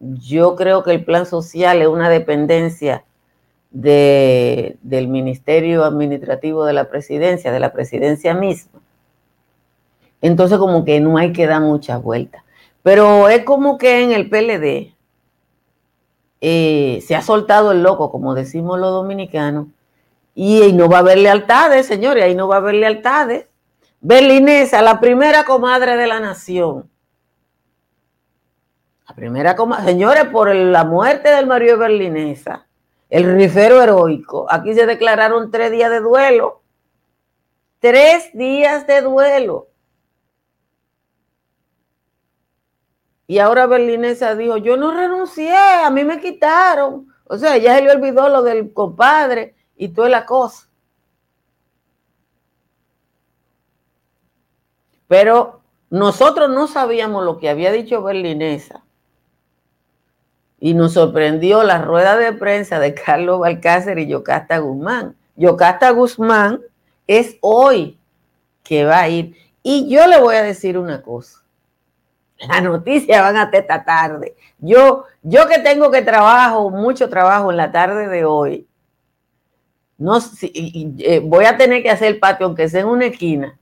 Yo 0.00 0.56
creo 0.56 0.82
que 0.82 0.90
el 0.90 1.04
plan 1.04 1.24
social 1.24 1.80
es 1.80 1.86
una 1.86 2.10
dependencia 2.10 3.04
de, 3.70 4.76
del 4.82 5.06
Ministerio 5.06 5.84
Administrativo 5.84 6.64
de 6.64 6.72
la 6.72 6.90
Presidencia, 6.90 7.52
de 7.52 7.60
la 7.60 7.72
Presidencia 7.72 8.34
misma. 8.34 8.80
Entonces 10.20 10.58
como 10.58 10.84
que 10.84 10.98
no 10.98 11.16
hay 11.16 11.32
que 11.32 11.46
dar 11.46 11.62
muchas 11.62 12.02
vueltas. 12.02 12.42
Pero 12.82 13.28
es 13.28 13.44
como 13.44 13.78
que 13.78 14.02
en 14.02 14.12
el 14.12 14.28
PLD 14.28 14.94
eh, 16.40 17.02
se 17.06 17.14
ha 17.14 17.22
soltado 17.22 17.72
el 17.72 17.82
loco, 17.82 18.10
como 18.10 18.34
decimos 18.34 18.78
los 18.78 18.90
dominicanos, 18.90 19.66
y, 20.34 20.62
ahí 20.62 20.72
no 20.72 20.88
va 20.88 20.98
a 20.98 21.00
haber 21.00 21.18
lealtades, 21.18 21.86
señores, 21.86 22.24
ahí 22.24 22.34
no 22.34 22.48
va 22.48 22.56
a 22.56 22.58
haber 22.58 22.76
lealtades. 22.76 23.46
Berlinesa, 24.00 24.80
la 24.80 25.00
primera 25.00 25.44
comadre 25.44 25.96
de 25.96 26.06
la 26.06 26.20
nación. 26.20 26.88
La 29.06 29.14
primera 29.14 29.56
comadre, 29.56 29.84
señores, 29.84 30.24
por 30.26 30.54
la 30.54 30.84
muerte 30.84 31.28
del 31.30 31.46
Mario 31.46 31.76
Berlinesa, 31.76 32.66
el 33.10 33.36
rifero 33.36 33.82
heroico, 33.82 34.46
aquí 34.48 34.72
se 34.72 34.86
declararon 34.86 35.50
tres 35.50 35.72
días 35.72 35.90
de 35.90 36.00
duelo. 36.00 36.62
Tres 37.80 38.30
días 38.32 38.86
de 38.86 39.02
duelo. 39.02 39.69
Y 43.30 43.38
ahora 43.38 43.68
Berlinesa 43.68 44.34
dijo, 44.34 44.56
yo 44.56 44.76
no 44.76 44.90
renuncié, 44.90 45.56
a 45.56 45.88
mí 45.88 46.02
me 46.02 46.20
quitaron. 46.20 47.14
O 47.28 47.38
sea, 47.38 47.56
ya 47.58 47.76
se 47.76 47.82
le 47.82 47.92
olvidó 47.92 48.28
lo 48.28 48.42
del 48.42 48.72
compadre 48.72 49.54
y 49.76 49.90
toda 49.90 50.08
la 50.08 50.26
cosa. 50.26 50.66
Pero 55.06 55.60
nosotros 55.90 56.50
no 56.50 56.66
sabíamos 56.66 57.24
lo 57.24 57.38
que 57.38 57.48
había 57.48 57.70
dicho 57.70 58.02
Berlinesa. 58.02 58.82
Y 60.58 60.74
nos 60.74 60.94
sorprendió 60.94 61.62
la 61.62 61.80
rueda 61.80 62.16
de 62.16 62.32
prensa 62.32 62.80
de 62.80 62.94
Carlos 62.94 63.38
Balcácer 63.38 64.00
y 64.00 64.08
Yocasta 64.08 64.58
Guzmán. 64.58 65.14
Yocasta 65.36 65.90
Guzmán 65.90 66.62
es 67.06 67.36
hoy 67.42 67.96
que 68.64 68.84
va 68.84 69.02
a 69.02 69.08
ir. 69.08 69.36
Y 69.62 69.88
yo 69.88 70.08
le 70.08 70.20
voy 70.20 70.34
a 70.34 70.42
decir 70.42 70.76
una 70.76 71.00
cosa 71.00 71.40
la 72.48 72.60
noticia 72.60 73.22
van 73.22 73.36
a 73.36 73.50
esta 73.52 73.84
tarde. 73.84 74.34
Yo, 74.58 75.04
yo 75.22 75.46
que 75.48 75.58
tengo 75.58 75.90
que 75.90 76.02
trabajo, 76.02 76.70
mucho 76.70 77.08
trabajo 77.08 77.50
en 77.50 77.56
la 77.56 77.72
tarde 77.72 78.08
de 78.08 78.24
hoy, 78.24 78.66
no, 79.98 80.18
eh, 80.42 81.20
voy 81.22 81.44
a 81.44 81.58
tener 81.58 81.82
que 81.82 81.90
hacer 81.90 82.08
el 82.08 82.18
patio, 82.18 82.46
aunque 82.46 82.68
sea 82.70 82.80
en 82.80 82.86
una 82.86 83.06
esquina, 83.06 83.58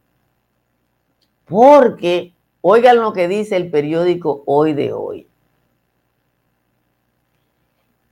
porque 1.46 2.32
oigan 2.60 3.00
lo 3.00 3.12
que 3.12 3.26
dice 3.26 3.56
el 3.56 3.70
periódico 3.70 4.44
Hoy 4.46 4.72
de 4.72 4.92
Hoy, 4.92 5.26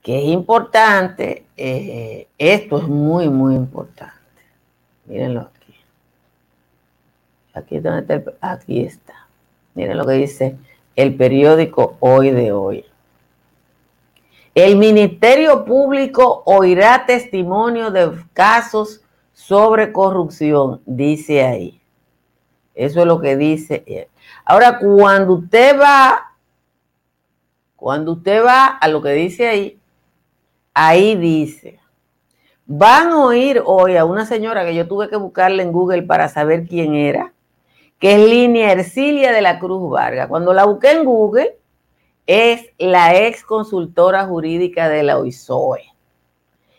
que 0.01 0.17
es 0.19 0.25
importante, 0.25 1.45
eh, 1.55 2.27
esto 2.37 2.79
es 2.79 2.87
muy, 2.87 3.29
muy 3.29 3.55
importante. 3.55 4.13
Mírenlo 5.05 5.41
aquí. 5.41 5.75
Aquí, 7.53 7.79
donde 7.79 8.15
está 8.15 8.33
aquí 8.41 8.81
está. 8.81 9.26
Miren 9.77 9.95
lo 9.95 10.07
que 10.07 10.13
dice 10.13 10.57
el 10.95 11.15
periódico 11.15 11.97
Hoy 11.99 12.31
de 12.31 12.51
Hoy. 12.51 12.83
El 14.55 14.75
Ministerio 14.75 15.65
Público 15.65 16.41
oirá 16.47 17.05
testimonio 17.05 17.91
de 17.91 18.11
casos 18.33 19.01
sobre 19.33 19.91
corrupción, 19.91 20.81
dice 20.87 21.45
ahí. 21.45 21.79
Eso 22.73 23.01
es 23.01 23.05
lo 23.05 23.21
que 23.21 23.37
dice. 23.37 24.09
Ahora, 24.45 24.79
cuando 24.79 25.33
usted 25.33 25.79
va, 25.79 26.33
cuando 27.75 28.13
usted 28.13 28.43
va 28.43 28.65
a 28.65 28.87
lo 28.87 29.03
que 29.03 29.11
dice 29.11 29.47
ahí, 29.47 29.79
ahí 30.73 31.15
dice, 31.15 31.79
van 32.65 33.09
a 33.09 33.23
oír 33.23 33.61
hoy 33.63 33.95
a 33.95 34.05
una 34.05 34.25
señora 34.25 34.65
que 34.65 34.73
yo 34.73 34.87
tuve 34.87 35.07
que 35.07 35.17
buscarle 35.17 35.61
en 35.61 35.71
Google 35.71 36.01
para 36.01 36.29
saber 36.29 36.65
quién 36.65 36.95
era, 36.95 37.31
que 37.99 38.13
es 38.13 38.29
Línea 38.29 38.71
Ercilia 38.71 39.31
de 39.31 39.41
la 39.41 39.59
Cruz 39.59 39.89
Vargas. 39.89 40.27
Cuando 40.27 40.53
la 40.53 40.65
busqué 40.65 40.91
en 40.91 41.05
Google, 41.05 41.57
es 42.25 42.69
la 42.77 43.15
ex 43.15 43.43
consultora 43.43 44.25
jurídica 44.25 44.89
de 44.89 45.03
la 45.03 45.17
OISOE. 45.17 45.93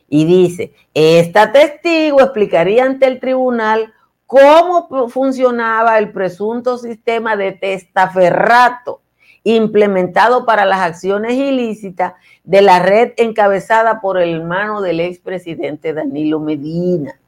Y 0.09 0.25
dice, 0.25 0.73
esta 0.95 1.53
testigo 1.53 2.21
explicaría 2.21 2.85
ante 2.85 3.07
el 3.07 3.21
tribunal 3.21 3.93
cómo 4.27 5.09
funcionaba 5.09 5.99
el 5.99 6.13
presunto 6.13 6.79
sistema 6.79 7.37
de 7.37 7.53
testaferrato 7.53 9.01
implementado 9.45 10.45
para 10.45 10.67
las 10.67 10.81
acciones 10.81 11.33
ilícitas 11.35 12.15
de 12.45 12.61
la 12.61 12.81
red 12.81 13.13
encabezada 13.17 14.01
por 14.01 14.19
el 14.19 14.35
hermano 14.35 14.83
del 14.83 15.01
expresidente 15.01 15.95
Danilo 15.95 16.41
Medina. 16.41 17.19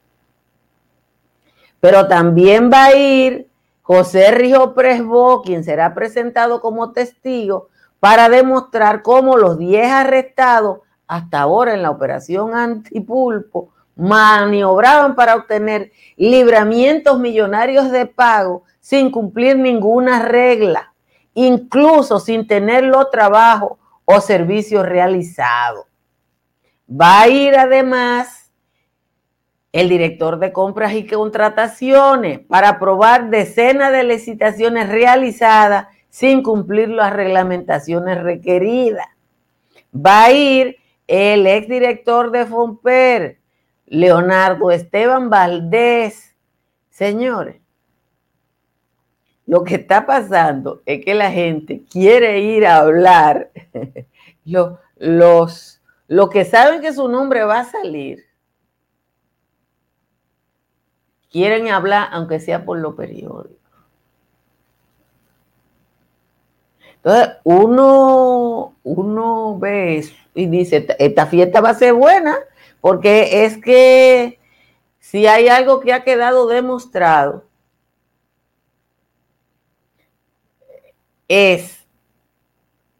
Pero 1.79 2.07
también 2.07 2.69
va 2.71 2.85
a 2.85 2.95
ir 2.95 3.47
José 3.93 4.31
Rijo 4.31 4.73
Presbo, 4.73 5.41
quien 5.41 5.65
será 5.65 5.93
presentado 5.93 6.61
como 6.61 6.93
testigo 6.93 7.67
para 7.99 8.29
demostrar 8.29 9.01
cómo 9.01 9.35
los 9.35 9.57
10 9.57 9.91
arrestados 9.91 10.79
hasta 11.07 11.41
ahora 11.41 11.73
en 11.73 11.81
la 11.81 11.89
operación 11.89 12.55
antipulpo 12.55 13.73
maniobraban 13.97 15.13
para 15.13 15.35
obtener 15.35 15.91
libramientos 16.15 17.19
millonarios 17.19 17.91
de 17.91 18.05
pago 18.05 18.63
sin 18.79 19.11
cumplir 19.11 19.57
ninguna 19.57 20.21
regla, 20.21 20.93
incluso 21.33 22.21
sin 22.21 22.47
tener 22.47 22.85
los 22.85 23.09
trabajos 23.09 23.73
o 24.05 24.21
servicios 24.21 24.85
realizados. 24.85 25.85
Va 26.89 27.23
a 27.23 27.27
ir 27.27 27.57
además 27.57 28.40
el 29.71 29.89
director 29.89 30.39
de 30.39 30.51
compras 30.51 30.93
y 30.93 31.07
contrataciones 31.07 32.39
para 32.39 32.69
aprobar 32.69 33.29
decenas 33.29 33.91
de 33.91 34.03
licitaciones 34.03 34.89
realizadas 34.89 35.87
sin 36.09 36.43
cumplir 36.43 36.89
las 36.89 37.13
reglamentaciones 37.13 38.21
requeridas. 38.21 39.07
Va 39.95 40.25
a 40.25 40.31
ir 40.31 40.77
el 41.07 41.47
exdirector 41.47 42.31
de 42.31 42.45
FOMPER, 42.45 43.39
Leonardo 43.87 44.71
Esteban 44.71 45.29
Valdés. 45.29 46.35
Señores, 46.89 47.57
Lo 49.45 49.63
que 49.63 49.75
está 49.75 50.05
pasando 50.05 50.81
es 50.85 51.03
que 51.03 51.13
la 51.13 51.31
gente 51.31 51.83
quiere 51.89 52.39
ir 52.39 52.65
a 52.65 52.77
hablar, 52.77 53.51
los, 54.45 55.81
los, 56.07 56.29
que 56.29 56.45
saben 56.45 56.79
que 56.79 56.93
su 56.93 57.09
nombre 57.09 57.43
va 57.43 57.61
a 57.61 57.65
salir, 57.65 58.23
quieren 61.31 61.69
hablar 61.69 62.09
aunque 62.11 62.39
sea 62.39 62.65
por 62.65 62.77
los 62.77 62.95
periódicos. 62.95 63.61
Entonces, 67.03 67.37
uno, 67.43 68.75
uno 68.83 69.57
ve 69.57 70.05
y 70.35 70.45
dice, 70.45 70.85
esta 70.99 71.25
fiesta 71.25 71.59
va 71.59 71.69
a 71.69 71.73
ser 71.73 71.93
buena, 71.93 72.37
porque 72.79 73.45
es 73.45 73.57
que 73.57 74.39
si 74.99 75.25
hay 75.25 75.47
algo 75.47 75.79
que 75.79 75.93
ha 75.93 76.03
quedado 76.03 76.47
demostrado, 76.47 77.45
es 81.27 81.87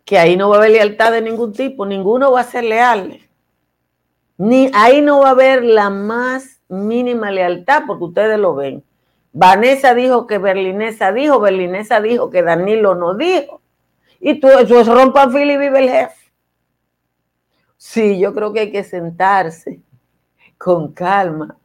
que 0.03 0.17
ahí 0.17 0.35
no 0.35 0.49
va 0.49 0.55
a 0.55 0.59
haber 0.59 0.71
lealtad 0.71 1.11
de 1.11 1.21
ningún 1.21 1.53
tipo, 1.53 1.85
ninguno 1.85 2.31
va 2.31 2.41
a 2.41 2.45
ser 2.45 2.63
leal. 2.63 3.19
Ni, 4.37 4.71
ahí 4.73 5.01
no 5.01 5.19
va 5.19 5.27
a 5.27 5.31
haber 5.31 5.63
la 5.63 5.89
más 5.89 6.60
mínima 6.71 7.31
lealtad, 7.31 7.83
porque 7.85 8.05
ustedes 8.05 8.39
lo 8.39 8.55
ven. 8.55 8.83
Vanessa 9.33 9.93
dijo 9.93 10.27
que 10.27 10.37
Berlinesa 10.37 11.11
dijo, 11.11 11.39
Berlinesa 11.39 12.01
dijo 12.01 12.29
que 12.29 12.41
Danilo 12.41 12.95
no 12.95 13.13
dijo. 13.15 13.61
Y 14.19 14.39
tú, 14.39 14.47
es 14.47 14.87
rompan 14.87 15.31
fila 15.31 15.53
y 15.53 15.57
vive 15.57 15.79
el 15.79 15.89
jefe. 15.89 16.21
Sí, 17.77 18.19
yo 18.19 18.33
creo 18.33 18.53
que 18.53 18.61
hay 18.61 18.71
que 18.71 18.83
sentarse 18.83 19.79
con 20.57 20.91
calma 20.91 21.57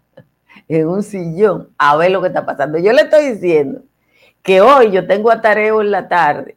en 0.69 0.89
un 0.89 1.03
sillón 1.03 1.69
a 1.77 1.97
ver 1.97 2.11
lo 2.11 2.23
que 2.23 2.29
está 2.29 2.47
pasando. 2.47 2.79
Yo 2.79 2.93
le 2.93 3.03
estoy 3.03 3.33
diciendo 3.33 3.83
que 4.43 4.61
hoy 4.61 4.91
yo 4.91 5.07
tengo 5.07 5.31
atareo 5.31 5.83
en 5.83 5.91
la 5.91 6.09
tarde, 6.09 6.57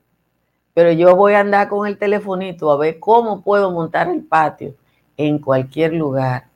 pero 0.73 0.91
yo 0.91 1.15
voy 1.15 1.33
a 1.33 1.41
andar 1.41 1.67
con 1.67 1.85
el 1.87 1.97
telefonito 1.97 2.71
a 2.71 2.77
ver 2.77 2.99
cómo 2.99 3.41
puedo 3.41 3.71
montar 3.71 4.07
el 4.07 4.23
patio 4.23 4.75
en 5.17 5.39
cualquier 5.39 5.93
lugar, 5.93 6.48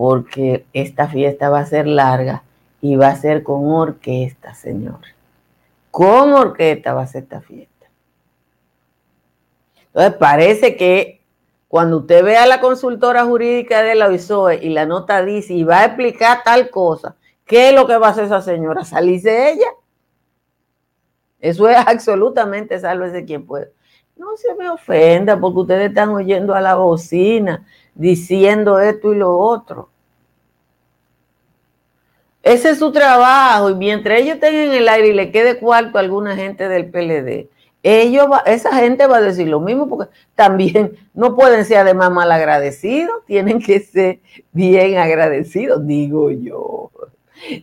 porque 0.00 0.64
esta 0.72 1.08
fiesta 1.08 1.50
va 1.50 1.58
a 1.58 1.66
ser 1.66 1.86
larga 1.86 2.42
y 2.80 2.96
va 2.96 3.08
a 3.08 3.16
ser 3.16 3.42
con 3.42 3.70
orquesta, 3.70 4.54
señor. 4.54 5.00
Con 5.90 6.32
orquesta 6.32 6.94
va 6.94 7.02
a 7.02 7.06
ser 7.06 7.24
esta 7.24 7.42
fiesta. 7.42 7.86
Entonces 9.88 10.14
parece 10.14 10.74
que 10.78 11.20
cuando 11.68 11.98
usted 11.98 12.24
ve 12.24 12.38
a 12.38 12.46
la 12.46 12.62
consultora 12.62 13.26
jurídica 13.26 13.82
de 13.82 13.94
la 13.94 14.06
OISOE 14.06 14.60
y 14.62 14.70
la 14.70 14.86
nota 14.86 15.22
dice 15.22 15.52
y 15.52 15.64
va 15.64 15.80
a 15.80 15.84
explicar 15.84 16.44
tal 16.46 16.70
cosa, 16.70 17.16
¿qué 17.44 17.68
es 17.68 17.74
lo 17.74 17.86
que 17.86 17.98
va 17.98 18.06
a 18.06 18.10
hacer 18.12 18.24
esa 18.24 18.40
señora? 18.40 18.86
¿Salirse 18.86 19.52
ella? 19.52 19.68
Eso 21.40 21.68
es 21.68 21.76
absolutamente 21.76 22.78
sálvese 22.78 23.26
quien 23.26 23.44
puede. 23.44 23.70
No 24.16 24.34
se 24.38 24.54
me 24.54 24.70
ofenda 24.70 25.38
porque 25.38 25.58
ustedes 25.58 25.88
están 25.90 26.08
oyendo 26.08 26.54
a 26.54 26.62
la 26.62 26.76
bocina 26.76 27.66
diciendo 27.94 28.78
esto 28.80 29.12
y 29.12 29.18
lo 29.18 29.36
otro. 29.36 29.89
Ese 32.42 32.70
es 32.70 32.78
su 32.78 32.90
trabajo 32.90 33.70
y 33.70 33.74
mientras 33.74 34.18
ellos 34.18 34.34
estén 34.34 34.54
en 34.54 34.72
el 34.72 34.88
aire 34.88 35.08
y 35.08 35.12
le 35.12 35.30
quede 35.30 35.58
cuarto 35.58 35.98
a 35.98 36.00
alguna 36.00 36.36
gente 36.36 36.68
del 36.68 36.90
PLD, 36.90 37.48
ellos 37.82 38.26
esa 38.46 38.74
gente 38.76 39.06
va 39.06 39.18
a 39.18 39.22
decir 39.22 39.48
lo 39.48 39.60
mismo 39.60 39.88
porque 39.88 40.10
también 40.34 40.96
no 41.14 41.34
pueden 41.34 41.64
ser 41.64 41.78
además 41.78 42.10
mal 42.10 42.30
agradecidos, 42.32 43.24
tienen 43.26 43.60
que 43.60 43.80
ser 43.80 44.20
bien 44.52 44.98
agradecidos, 44.98 45.86
digo 45.86 46.30
yo. 46.30 46.90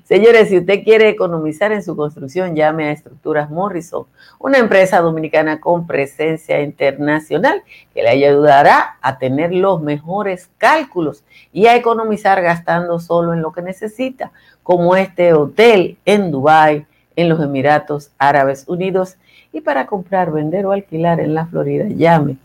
Señores, 0.03 0.49
si 0.49 0.57
usted 0.57 0.83
quiere 0.83 1.09
economizar 1.09 1.71
en 1.71 1.83
su 1.83 1.95
construcción, 1.95 2.55
llame 2.55 2.85
a 2.85 2.91
Estructuras 2.91 3.49
Morrison, 3.49 4.05
una 4.39 4.57
empresa 4.57 5.01
dominicana 5.01 5.59
con 5.59 5.85
presencia 5.85 6.61
internacional 6.61 7.61
que 7.93 8.01
le 8.03 8.09
ayudará 8.09 8.97
a 9.01 9.17
tener 9.17 9.53
los 9.53 9.81
mejores 9.81 10.49
cálculos 10.57 11.23
y 11.53 11.67
a 11.67 11.75
economizar 11.75 12.41
gastando 12.41 12.99
solo 12.99 13.33
en 13.33 13.41
lo 13.41 13.51
que 13.51 13.61
necesita, 13.61 14.31
como 14.63 14.95
este 14.95 15.33
hotel 15.33 15.97
en 16.05 16.31
Dubái, 16.31 16.85
en 17.15 17.29
los 17.29 17.41
Emiratos 17.41 18.11
Árabes 18.17 18.65
Unidos. 18.67 19.17
Y 19.53 19.61
para 19.61 19.85
comprar, 19.85 20.31
vender 20.31 20.65
o 20.65 20.71
alquilar 20.71 21.19
en 21.19 21.33
la 21.33 21.45
Florida, 21.45 21.85
llame 21.87 22.37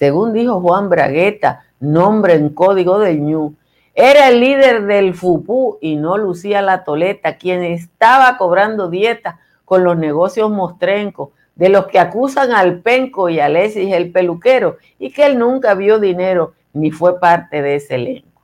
Según 0.00 0.32
dijo 0.32 0.62
Juan 0.62 0.88
Bragueta, 0.88 1.64
nombre 1.78 2.32
en 2.32 2.48
código 2.48 3.00
del 3.00 3.20
ñu, 3.20 3.54
era 3.94 4.28
el 4.28 4.40
líder 4.40 4.86
del 4.86 5.12
FUPU 5.12 5.76
y 5.82 5.96
no 5.96 6.16
Lucía 6.16 6.62
La 6.62 6.84
Toleta, 6.84 7.36
quien 7.36 7.62
estaba 7.62 8.38
cobrando 8.38 8.88
dieta 8.88 9.40
con 9.66 9.84
los 9.84 9.98
negocios 9.98 10.50
mostrencos, 10.50 11.32
de 11.54 11.68
los 11.68 11.86
que 11.88 11.98
acusan 11.98 12.52
al 12.52 12.78
Penco 12.78 13.28
y 13.28 13.40
a 13.40 13.44
Alexis 13.44 13.92
el 13.92 14.10
peluquero, 14.10 14.78
y 14.98 15.12
que 15.12 15.26
él 15.26 15.38
nunca 15.38 15.74
vio 15.74 15.98
dinero 15.98 16.54
ni 16.72 16.90
fue 16.90 17.20
parte 17.20 17.60
de 17.60 17.74
ese 17.74 17.96
elenco. 17.96 18.40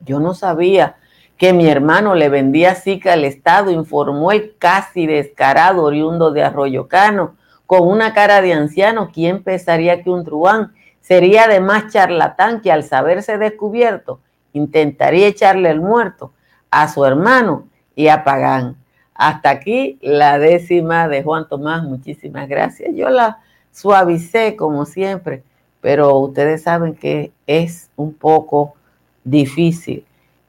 Yo 0.00 0.18
no 0.18 0.34
sabía 0.34 0.96
que 1.36 1.52
mi 1.52 1.68
hermano 1.68 2.16
le 2.16 2.30
vendía 2.30 2.74
Zika 2.74 3.12
al 3.12 3.24
Estado, 3.24 3.70
informó 3.70 4.32
el 4.32 4.56
casi 4.58 5.06
descarado 5.06 5.84
oriundo 5.84 6.32
de 6.32 6.42
Arroyo 6.42 6.88
Cano, 6.88 7.37
con 7.68 7.86
una 7.86 8.14
cara 8.14 8.40
de 8.40 8.54
anciano, 8.54 9.10
¿quién 9.12 9.42
pensaría 9.42 10.02
que 10.02 10.08
un 10.08 10.24
truán 10.24 10.72
sería 11.02 11.46
de 11.48 11.60
más 11.60 11.92
charlatán 11.92 12.62
que 12.62 12.72
al 12.72 12.82
saberse 12.82 13.36
descubierto 13.36 14.20
intentaría 14.54 15.26
echarle 15.26 15.68
el 15.68 15.82
muerto 15.82 16.32
a 16.70 16.88
su 16.88 17.04
hermano 17.04 17.68
y 17.94 18.08
a 18.08 18.24
Pagán? 18.24 18.78
Hasta 19.12 19.50
aquí 19.50 19.98
la 20.00 20.38
décima 20.38 21.08
de 21.08 21.22
Juan 21.22 21.46
Tomás, 21.46 21.82
muchísimas 21.82 22.48
gracias. 22.48 22.94
Yo 22.94 23.10
la 23.10 23.40
suavicé 23.70 24.56
como 24.56 24.86
siempre, 24.86 25.42
pero 25.82 26.16
ustedes 26.16 26.62
saben 26.62 26.94
que 26.94 27.32
es 27.46 27.90
un 27.96 28.14
poco 28.14 28.76
difícil 29.24 30.06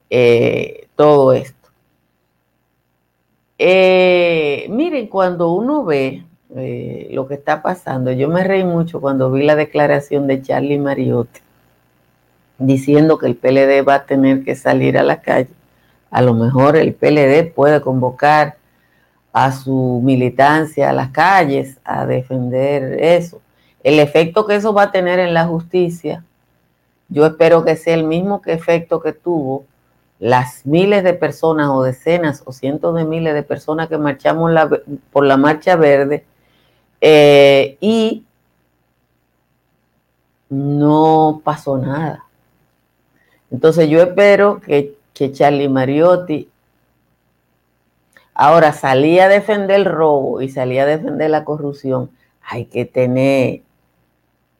eh, 0.08 0.88
todo 0.96 1.34
esto. 1.34 1.68
Eh, 3.58 4.66
miren, 4.70 5.06
cuando 5.06 5.52
uno 5.52 5.84
ve 5.84 6.24
eh, 6.56 7.08
lo 7.12 7.26
que 7.28 7.34
está 7.34 7.62
pasando, 7.62 8.12
yo 8.12 8.28
me 8.28 8.44
reí 8.44 8.64
mucho 8.64 9.00
cuando 9.00 9.30
vi 9.30 9.44
la 9.44 9.56
declaración 9.56 10.26
de 10.26 10.42
Charlie 10.42 10.78
Mariotti 10.78 11.40
diciendo 12.58 13.18
que 13.18 13.26
el 13.26 13.36
PLD 13.36 13.86
va 13.88 13.94
a 13.94 14.06
tener 14.06 14.44
que 14.44 14.54
salir 14.54 14.98
a 14.98 15.02
la 15.02 15.22
calle 15.22 15.48
a 16.10 16.22
lo 16.22 16.34
mejor 16.34 16.76
el 16.76 16.94
PLD 16.94 17.52
puede 17.52 17.80
convocar 17.80 18.56
a 19.32 19.52
su 19.52 20.00
militancia 20.02 20.90
a 20.90 20.92
las 20.92 21.10
calles 21.10 21.78
a 21.84 22.04
defender 22.04 23.00
eso. 23.00 23.40
El 23.82 24.00
efecto 24.00 24.44
que 24.44 24.56
eso 24.56 24.74
va 24.74 24.84
a 24.84 24.92
tener 24.92 25.20
en 25.20 25.32
la 25.32 25.46
justicia, 25.46 26.24
yo 27.08 27.26
espero 27.26 27.64
que 27.64 27.76
sea 27.76 27.94
el 27.94 28.04
mismo 28.04 28.42
que 28.42 28.52
efecto 28.52 29.00
que 29.00 29.12
tuvo 29.12 29.64
las 30.18 30.66
miles 30.66 31.02
de 31.04 31.14
personas 31.14 31.68
o 31.70 31.82
decenas 31.82 32.42
o 32.44 32.52
cientos 32.52 32.94
de 32.94 33.04
miles 33.04 33.32
de 33.32 33.42
personas 33.42 33.88
que 33.88 33.96
marchamos 33.96 34.52
por 35.12 35.24
la 35.24 35.36
marcha 35.36 35.76
verde 35.76 36.24
eh, 37.00 37.76
y 37.80 38.24
no 40.48 41.40
pasó 41.44 41.78
nada. 41.78 42.24
Entonces 43.50 43.88
yo 43.88 44.02
espero 44.02 44.60
que, 44.60 44.96
que 45.14 45.32
Charlie 45.32 45.68
Mariotti 45.68 46.48
ahora 48.34 48.72
salía 48.72 49.26
a 49.26 49.28
defender 49.28 49.76
el 49.76 49.84
robo 49.84 50.40
y 50.40 50.48
salía 50.48 50.84
a 50.84 50.86
defender 50.86 51.30
la 51.30 51.44
corrupción. 51.44 52.10
Hay 52.42 52.66
que 52.66 52.84
tener, 52.84 53.62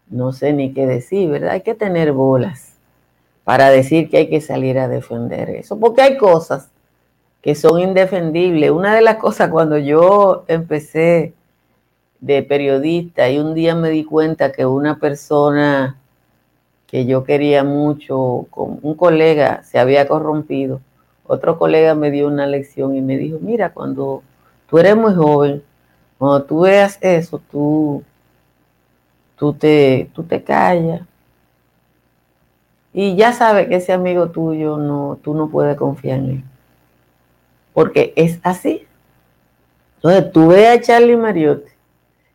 no 0.09 0.33
sé 0.33 0.53
ni 0.53 0.73
qué 0.73 0.87
decir, 0.87 1.31
¿verdad? 1.31 1.53
Hay 1.53 1.63
que 1.63 1.75
tener 1.75 2.13
bolas 2.13 2.75
para 3.45 3.71
decir 3.71 4.11
que 4.11 4.19
hay 4.19 4.29
que 4.29 4.41
salir 4.41 4.79
a 4.79 4.87
defender 4.87 5.51
eso, 5.51 5.79
porque 5.79 6.03
hay 6.03 6.17
cosas 6.17 6.69
que 7.43 7.55
son 7.55 7.81
indefendibles. 7.81 8.71
Una 8.71 8.95
de 8.95 9.01
las 9.01 9.17
cosas 9.17 9.51
cuando 9.51 9.79
yo 9.79 10.45
empecé 10.47 11.33
de 12.21 12.43
periodista 12.43 13.31
y 13.31 13.39
un 13.39 13.55
día 13.55 13.75
me 13.75 13.91
di 13.91 14.05
cuenta 14.05 14.53
que 14.53 14.67
una 14.67 14.99
persona 14.99 15.97
que 16.87 17.07
yo 17.07 17.25
quería 17.25 17.65
mucho, 17.65 18.47
un 18.53 18.95
colega 18.95 19.63
se 19.63 19.79
había 19.79 20.07
corrompido. 20.09 20.81
Otro 21.27 21.59
colega 21.59 21.95
me 21.95 22.11
dio 22.11 22.27
una 22.27 22.47
lección 22.47 22.97
y 22.97 23.01
me 23.01 23.17
dijo, 23.17 23.39
mira, 23.41 23.73
cuando 23.73 24.23
tú 24.69 24.79
eres 24.79 24.97
muy 24.97 25.15
joven, 25.15 25.63
cuando 26.19 26.43
tú 26.43 26.61
veas 26.61 26.99
eso, 27.01 27.41
tú, 27.51 28.03
tú, 29.37 29.53
te, 29.55 30.11
tú 30.13 30.25
te 30.25 30.43
callas. 30.43 31.03
Y 32.93 33.15
ya 33.15 33.33
sabes 33.33 33.69
que 33.69 33.77
ese 33.77 33.93
amigo 33.93 34.31
tuyo, 34.31 34.77
no, 34.77 35.19
tú 35.23 35.33
no 35.35 35.49
puedes 35.49 35.77
confiar 35.77 36.19
en 36.19 36.31
él. 36.31 36.45
Porque 37.73 38.13
es 38.17 38.41
así. 38.43 38.85
Entonces 39.97 40.33
tú 40.33 40.49
ves 40.49 40.77
a 40.77 40.81
Charlie 40.81 41.17
Mariotti 41.17 41.71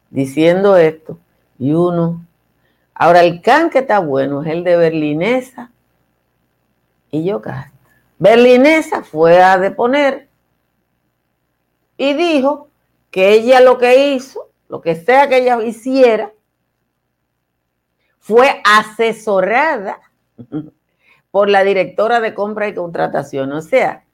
diciendo 0.10 0.78
esto 0.78 1.18
y 1.58 1.74
uno 1.74 2.26
Ahora, 2.98 3.24
el 3.24 3.42
can 3.42 3.70
que 3.70 3.80
está 3.80 4.00
bueno 4.00 4.42
es 4.42 4.48
el 4.48 4.64
de 4.64 4.78
Berlinesa 4.78 5.70
y 7.12 7.26
Yocasta. 7.26 7.74
Berlinesa 8.18 9.04
fue 9.04 9.44
a 9.44 9.58
deponer 9.58 10.30
y 11.98 12.14
dijo 12.14 12.70
que 13.12 13.34
ella 13.34 13.60
lo 13.60 13.78
que 13.78 14.14
hizo, 14.14 14.50
lo 14.70 14.80
que 14.80 14.96
sea 14.96 15.28
que 15.28 15.40
ella 15.40 15.62
hiciera, 15.62 16.32
fue 18.18 18.62
asesorada 18.64 20.00
por 21.32 21.50
la 21.50 21.66
directora 21.66 22.22
de 22.22 22.34
compra 22.34 22.70
y 22.70 22.74
contratación. 22.74 23.52
O 23.52 23.62
sea, 23.62 24.05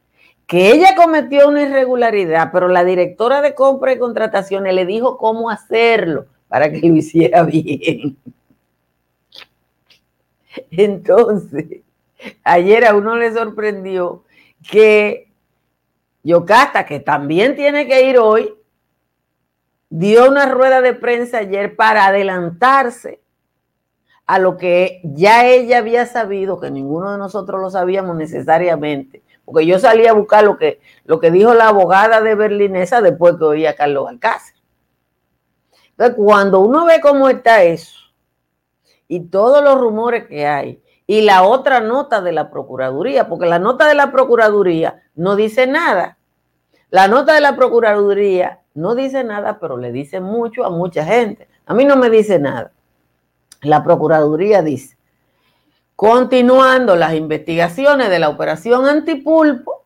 que 0.52 0.70
ella 0.70 0.98
cometió 0.98 1.48
una 1.48 1.62
irregularidad, 1.62 2.50
pero 2.52 2.68
la 2.68 2.84
directora 2.84 3.42
de 3.42 3.56
compra 3.56 3.94
y 3.94 3.98
contratación 3.98 4.66
le 4.66 4.86
dijo 4.86 5.18
cómo 5.18 5.50
hacerlo 5.50 6.26
para 6.50 6.70
que 6.70 6.82
lo 6.82 6.94
hiciera 6.94 7.44
bien. 7.46 8.18
Entonces, 10.72 11.84
ayer 12.44 12.84
a 12.84 12.96
uno 12.96 13.16
le 13.16 13.34
sorprendió 13.34 14.26
que 14.70 15.32
Yocasta, 16.22 16.86
que 16.86 17.00
también 17.00 17.56
tiene 17.56 17.88
que 17.88 18.10
ir 18.10 18.18
hoy, 18.18 18.54
dio 19.90 20.30
una 20.30 20.48
rueda 20.48 20.82
de 20.82 20.94
prensa 20.94 21.38
ayer 21.38 21.78
para 21.78 22.08
adelantarse 22.08 23.22
a 24.26 24.38
lo 24.38 24.58
que 24.58 25.00
ya 25.06 25.48
ella 25.48 25.78
había 25.78 26.06
sabido, 26.08 26.60
que 26.60 26.72
ninguno 26.72 27.14
de 27.14 27.18
nosotros 27.18 27.62
lo 27.62 27.70
sabíamos 27.70 28.18
necesariamente, 28.18 29.22
porque 29.46 29.66
yo 29.66 29.80
salí 29.80 30.08
a 30.08 30.14
buscar 30.14 30.44
lo 30.44 30.58
que, 30.58 30.80
lo 31.06 31.20
que 31.20 31.32
dijo 31.32 31.54
la 31.54 31.70
abogada 31.70 32.22
de 32.22 32.36
Berlinesa 32.36 33.02
después 33.02 33.36
que 33.38 33.44
oía 33.44 33.72
a 33.72 33.76
Carlos 33.76 34.08
Alcácer. 34.08 34.56
Entonces, 35.92 36.16
cuando 36.16 36.60
uno 36.60 36.86
ve 36.86 37.00
cómo 37.02 37.30
está 37.30 37.64
eso, 37.64 38.02
y 39.12 39.20
todos 39.20 39.62
los 39.62 39.78
rumores 39.78 40.26
que 40.26 40.48
hay. 40.48 40.82
Y 41.06 41.20
la 41.24 41.44
otra 41.44 41.82
nota 41.82 42.22
de 42.22 42.32
la 42.32 42.50
Procuraduría, 42.50 43.28
porque 43.28 43.46
la 43.46 43.60
nota 43.60 43.86
de 43.86 43.94
la 43.94 44.10
Procuraduría 44.10 45.04
no 45.16 45.36
dice 45.36 45.68
nada. 45.68 46.18
La 46.92 47.10
nota 47.10 47.34
de 47.34 47.42
la 47.42 47.58
Procuraduría 47.58 48.62
no 48.74 48.96
dice 48.96 49.26
nada, 49.26 49.60
pero 49.60 49.76
le 49.76 49.92
dice 49.92 50.22
mucho 50.22 50.64
a 50.64 50.70
mucha 50.70 51.04
gente. 51.04 51.50
A 51.66 51.74
mí 51.74 51.84
no 51.84 51.98
me 51.98 52.10
dice 52.10 52.40
nada. 52.40 52.72
La 53.64 53.84
Procuraduría 53.84 54.62
dice, 54.62 54.98
continuando 56.02 56.96
las 56.96 57.14
investigaciones 57.14 58.10
de 58.10 58.18
la 58.18 58.30
operación 58.30 58.88
antipulpo, 58.88 59.86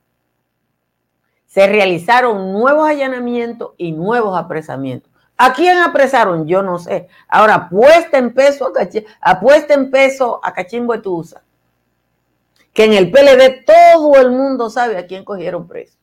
se 1.45 1.67
realizaron 1.67 2.54
nuevos 2.54 2.88
allanamientos 2.88 3.73
y 3.75 3.91
nuevos 3.91 4.39
apresamientos. 4.39 5.12
¿A 5.36 5.51
quién 5.51 5.78
apresaron? 5.78 6.47
Yo 6.47 6.63
no 6.63 6.80
sé. 6.80 7.10
Ahora, 7.28 7.56
apuesta 7.56 8.17
en 8.17 8.34
peso 8.34 8.65
a, 8.65 9.30
apuesta 9.30 9.73
en 9.73 9.91
a 10.41 10.54
Cachimbo 10.54 10.93
Etusa. 10.93 11.43
Que 12.71 12.86
en 12.86 12.93
el 12.93 13.12
PLD 13.12 13.65
todo 13.65 14.15
el 14.15 14.32
mundo 14.32 14.69
sabe 14.69 14.97
a 14.97 15.08
quién 15.08 15.25
cogieron 15.25 15.67
preso. 15.67 15.97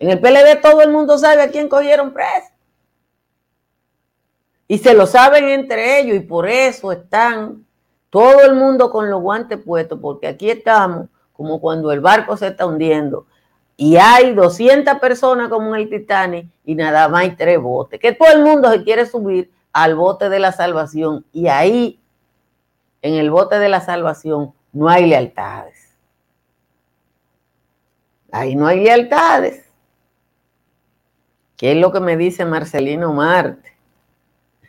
En 0.00 0.10
el 0.10 0.20
PLD 0.20 0.60
todo 0.60 0.82
el 0.82 0.90
mundo 0.90 1.16
sabe 1.16 1.42
a 1.42 1.50
quién 1.52 1.68
cogieron 1.68 2.12
preso. 2.12 2.50
Y 4.66 4.78
se 4.78 4.94
lo 4.94 5.06
saben 5.06 5.44
entre 5.44 6.00
ellos 6.00 6.16
y 6.16 6.20
por 6.20 6.48
eso 6.48 6.90
están 6.90 7.67
todo 8.10 8.40
el 8.42 8.54
mundo 8.54 8.90
con 8.90 9.10
los 9.10 9.20
guantes 9.20 9.58
puestos, 9.58 9.98
porque 10.00 10.26
aquí 10.26 10.50
estamos 10.50 11.08
como 11.32 11.60
cuando 11.60 11.92
el 11.92 12.00
barco 12.00 12.36
se 12.36 12.48
está 12.48 12.66
hundiendo 12.66 13.26
y 13.80 13.96
hay 13.96 14.34
200 14.34 14.98
personas 14.98 15.48
como 15.48 15.74
en 15.74 15.82
el 15.82 15.88
Titanic 15.88 16.48
y 16.64 16.74
nada 16.74 17.08
más 17.08 17.22
hay 17.22 17.36
tres 17.36 17.60
botes, 17.60 18.00
que 18.00 18.12
todo 18.12 18.28
el 18.32 18.42
mundo 18.42 18.70
se 18.72 18.82
quiere 18.82 19.06
subir 19.06 19.52
al 19.72 19.94
bote 19.94 20.28
de 20.28 20.40
la 20.40 20.50
salvación 20.50 21.24
y 21.32 21.46
ahí, 21.46 22.00
en 23.02 23.14
el 23.14 23.30
bote 23.30 23.60
de 23.60 23.68
la 23.68 23.80
salvación, 23.80 24.52
no 24.72 24.88
hay 24.88 25.06
lealtades. 25.06 25.96
Ahí 28.32 28.56
no 28.56 28.66
hay 28.66 28.82
lealtades. 28.82 29.64
¿Qué 31.56 31.72
es 31.72 31.78
lo 31.78 31.92
que 31.92 32.00
me 32.00 32.16
dice 32.16 32.44
Marcelino 32.44 33.12
Marte? 33.12 33.72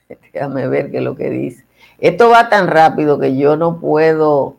Déjame 0.34 0.68
ver 0.68 0.92
qué 0.92 0.98
es 0.98 1.04
lo 1.04 1.16
que 1.16 1.30
dice. 1.32 1.66
Esto 2.02 2.30
va 2.30 2.50
tan 2.50 2.68
rápido 2.68 3.20
que 3.20 3.36
yo 3.36 3.58
no 3.58 3.80
puedo 3.80 4.56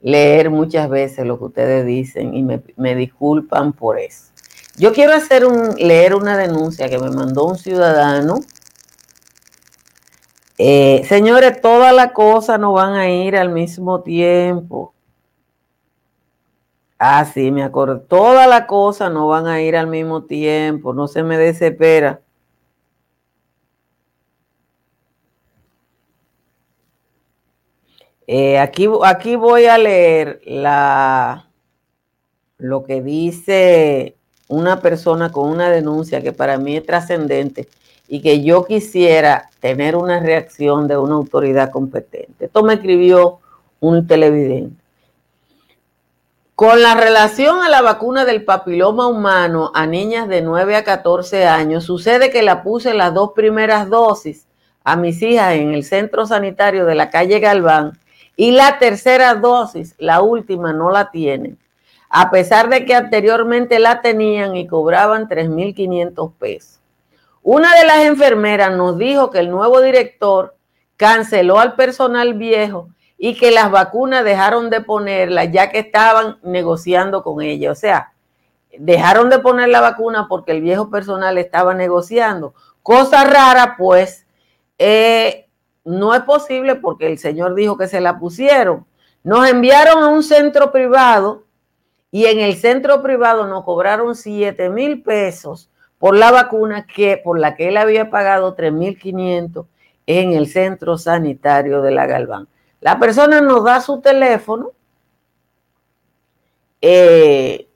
leer 0.00 0.50
muchas 0.50 0.88
veces 0.88 1.26
lo 1.26 1.38
que 1.38 1.44
ustedes 1.44 1.86
dicen 1.86 2.34
y 2.34 2.42
me, 2.42 2.94
disculpan 2.94 3.72
por 3.72 3.98
eso. 3.98 4.32
Yo 4.76 4.92
quiero 4.92 5.14
hacer 5.14 5.46
un, 5.46 5.74
leer 5.76 6.14
una 6.14 6.36
denuncia 6.36 6.88
que 6.88 6.98
me 6.98 7.10
mandó 7.10 7.46
un 7.46 7.56
ciudadano. 7.56 8.36
Eh, 10.58 11.04
señores, 11.08 11.60
todas 11.60 11.94
las 11.94 12.12
cosas 12.12 12.58
no 12.60 12.72
van 12.72 12.94
a 12.94 13.08
ir 13.10 13.36
al 13.36 13.50
mismo 13.50 14.02
tiempo. 14.02 14.94
Ah, 16.98 17.24
sí, 17.24 17.50
me 17.50 17.62
acuerdo. 17.62 18.00
Todas 18.00 18.48
las 18.48 18.62
cosas 18.66 19.12
no 19.12 19.28
van 19.28 19.46
a 19.46 19.60
ir 19.60 19.76
al 19.76 19.86
mismo 19.86 20.24
tiempo. 20.24 20.94
No 20.94 21.08
se 21.08 21.22
me 21.22 21.36
desespera. 21.36 22.20
Eh, 28.26 28.58
aquí, 28.58 28.88
aquí 29.04 29.36
voy 29.36 29.66
a 29.66 29.76
leer 29.76 30.40
la, 30.46 31.48
lo 32.58 32.84
que 32.84 33.02
dice 33.02 34.16
una 34.48 34.80
persona 34.80 35.30
con 35.30 35.50
una 35.50 35.70
denuncia 35.70 36.22
que 36.22 36.32
para 36.32 36.58
mí 36.58 36.76
es 36.76 36.86
trascendente 36.86 37.68
y 38.08 38.20
que 38.20 38.42
yo 38.42 38.64
quisiera 38.64 39.50
tener 39.60 39.96
una 39.96 40.20
reacción 40.20 40.88
de 40.88 40.96
una 40.96 41.14
autoridad 41.14 41.70
competente. 41.70 42.46
Esto 42.46 42.62
me 42.62 42.74
escribió 42.74 43.40
un 43.80 44.06
televidente. 44.06 44.82
Con 46.54 46.82
la 46.82 46.94
relación 46.94 47.62
a 47.62 47.68
la 47.68 47.82
vacuna 47.82 48.24
del 48.24 48.44
papiloma 48.44 49.08
humano 49.08 49.72
a 49.74 49.86
niñas 49.86 50.28
de 50.28 50.40
9 50.40 50.76
a 50.76 50.84
14 50.84 51.46
años, 51.46 51.84
sucede 51.84 52.30
que 52.30 52.42
la 52.42 52.62
puse 52.62 52.94
las 52.94 53.12
dos 53.12 53.32
primeras 53.34 53.90
dosis 53.90 54.46
a 54.84 54.94
mis 54.94 55.20
hijas 55.20 55.54
en 55.54 55.74
el 55.74 55.82
centro 55.82 56.26
sanitario 56.26 56.86
de 56.86 56.94
la 56.94 57.10
calle 57.10 57.40
Galván 57.40 57.98
y 58.36 58.50
la 58.52 58.78
tercera 58.78 59.34
dosis, 59.34 59.94
la 59.98 60.22
última, 60.22 60.72
no 60.72 60.90
la 60.90 61.10
tienen, 61.10 61.58
a 62.08 62.30
pesar 62.30 62.68
de 62.68 62.84
que 62.84 62.94
anteriormente 62.94 63.78
la 63.78 64.00
tenían 64.00 64.56
y 64.56 64.66
cobraban 64.66 65.28
3.500 65.28 66.32
pesos. 66.38 66.80
Una 67.42 67.76
de 67.76 67.84
las 67.84 67.98
enfermeras 68.06 68.74
nos 68.74 68.96
dijo 68.96 69.30
que 69.30 69.38
el 69.38 69.50
nuevo 69.50 69.80
director 69.80 70.56
canceló 70.96 71.58
al 71.58 71.74
personal 71.74 72.34
viejo 72.34 72.88
y 73.18 73.34
que 73.36 73.50
las 73.50 73.70
vacunas 73.70 74.24
dejaron 74.24 74.70
de 74.70 74.80
ponerlas 74.80 75.50
ya 75.52 75.70
que 75.70 75.78
estaban 75.78 76.38
negociando 76.42 77.22
con 77.22 77.42
ella. 77.42 77.70
O 77.70 77.74
sea, 77.74 78.12
dejaron 78.78 79.30
de 79.30 79.38
poner 79.38 79.68
la 79.68 79.80
vacuna 79.80 80.26
porque 80.28 80.52
el 80.52 80.62
viejo 80.62 80.90
personal 80.90 81.38
estaba 81.38 81.74
negociando. 81.74 82.54
Cosa 82.82 83.24
rara, 83.24 83.76
pues, 83.78 84.26
eh, 84.78 85.43
no 85.84 86.14
es 86.14 86.22
posible 86.22 86.76
porque 86.76 87.06
el 87.06 87.18
señor 87.18 87.54
dijo 87.54 87.76
que 87.76 87.88
se 87.88 88.00
la 88.00 88.18
pusieron. 88.18 88.86
Nos 89.22 89.48
enviaron 89.48 90.02
a 90.02 90.08
un 90.08 90.22
centro 90.22 90.72
privado 90.72 91.44
y 92.10 92.26
en 92.26 92.40
el 92.40 92.56
centro 92.56 93.02
privado 93.02 93.46
nos 93.46 93.64
cobraron 93.64 94.14
7 94.14 94.70
mil 94.70 95.02
pesos 95.02 95.70
por 95.98 96.16
la 96.16 96.30
vacuna 96.30 96.86
que, 96.86 97.20
por 97.22 97.38
la 97.38 97.56
que 97.56 97.68
él 97.68 97.76
había 97.76 98.10
pagado 98.10 98.54
3 98.54 98.72
mil 98.72 98.98
500 98.98 99.66
en 100.06 100.32
el 100.32 100.46
centro 100.46 100.98
sanitario 100.98 101.82
de 101.82 101.90
la 101.90 102.06
Galván. 102.06 102.48
La 102.80 102.98
persona 102.98 103.40
nos 103.40 103.64
da 103.64 103.80
su 103.80 104.00
teléfono 104.00 104.72
eh, 106.82 107.66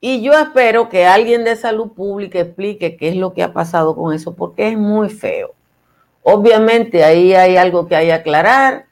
y 0.00 0.20
yo 0.20 0.34
espero 0.34 0.90
que 0.90 1.06
alguien 1.06 1.44
de 1.44 1.56
salud 1.56 1.92
pública 1.92 2.38
explique 2.38 2.98
qué 2.98 3.08
es 3.08 3.16
lo 3.16 3.32
que 3.32 3.42
ha 3.42 3.54
pasado 3.54 3.96
con 3.96 4.12
eso, 4.12 4.34
porque 4.34 4.68
es 4.68 4.76
muy 4.76 5.08
feo. 5.08 5.54
Obviamente 6.24 7.04
ahí 7.04 7.34
hay 7.34 7.56
algo 7.56 7.86
que 7.86 7.94
hay 7.94 8.06
que 8.06 8.12
aclarar. 8.14 8.86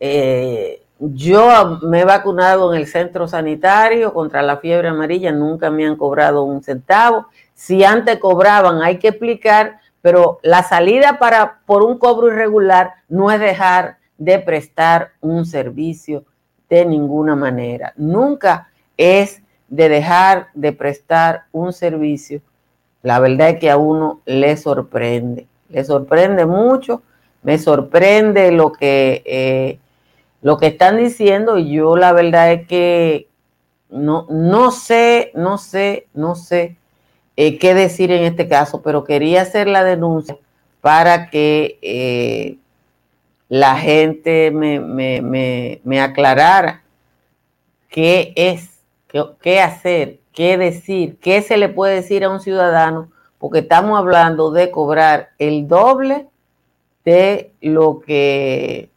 Eh, 0.00 0.82
yo 0.98 1.78
me 1.82 2.00
he 2.00 2.04
vacunado 2.04 2.72
en 2.72 2.80
el 2.80 2.86
centro 2.86 3.28
sanitario 3.28 4.14
contra 4.14 4.40
la 4.40 4.56
fiebre 4.56 4.88
amarilla, 4.88 5.30
nunca 5.30 5.70
me 5.70 5.86
han 5.86 5.96
cobrado 5.96 6.44
un 6.44 6.62
centavo. 6.62 7.26
Si 7.54 7.84
antes 7.84 8.18
cobraban, 8.18 8.82
hay 8.82 8.98
que 8.98 9.08
explicar, 9.08 9.80
pero 10.00 10.38
la 10.42 10.62
salida 10.62 11.18
para 11.18 11.60
por 11.66 11.82
un 11.82 11.98
cobro 11.98 12.28
irregular 12.28 12.94
no 13.08 13.30
es 13.30 13.38
dejar 13.38 13.98
de 14.16 14.38
prestar 14.38 15.12
un 15.20 15.44
servicio 15.44 16.24
de 16.70 16.86
ninguna 16.86 17.36
manera. 17.36 17.92
Nunca 17.96 18.68
es 18.96 19.42
de 19.68 19.90
dejar 19.90 20.48
de 20.54 20.72
prestar 20.72 21.44
un 21.52 21.74
servicio. 21.74 22.40
La 23.02 23.20
verdad 23.20 23.50
es 23.50 23.60
que 23.60 23.70
a 23.70 23.76
uno 23.76 24.20
le 24.24 24.56
sorprende, 24.56 25.46
le 25.68 25.84
sorprende 25.84 26.46
mucho, 26.46 27.02
me 27.42 27.58
sorprende 27.58 28.50
lo 28.50 28.72
que 28.72 29.22
eh, 29.24 29.78
lo 30.42 30.58
que 30.58 30.68
están 30.68 30.96
diciendo 30.96 31.58
y 31.58 31.72
yo 31.72 31.96
la 31.96 32.12
verdad 32.12 32.52
es 32.52 32.66
que 32.66 33.28
no, 33.88 34.26
no 34.30 34.70
sé, 34.70 35.32
no 35.34 35.58
sé, 35.58 36.06
no 36.14 36.34
sé 36.34 36.76
eh, 37.36 37.58
qué 37.58 37.74
decir 37.74 38.10
en 38.12 38.24
este 38.24 38.48
caso, 38.48 38.82
pero 38.82 39.04
quería 39.04 39.42
hacer 39.42 39.68
la 39.68 39.84
denuncia 39.84 40.36
para 40.80 41.30
que 41.30 41.78
eh, 41.82 42.58
la 43.48 43.76
gente 43.76 44.50
me, 44.50 46.00
aclarara 46.00 46.82
qué 47.88 48.32
es, 48.36 48.70
qué, 49.08 49.24
qué 49.40 49.60
hacer, 49.60 50.18
qué 50.32 50.56
decir, 50.58 51.18
qué 51.20 51.42
se 51.42 51.56
le 51.56 51.68
puede 51.68 51.96
decir 51.96 52.24
a 52.24 52.30
un 52.30 52.40
ciudadano, 52.40 53.10
porque 53.38 53.60
estamos 53.60 53.98
hablando 53.98 54.50
de 54.50 54.70
cobrar 54.70 55.30
el 55.38 55.68
doble 55.68 56.26
de 57.04 57.52
lo 57.60 58.00
que 58.00 58.90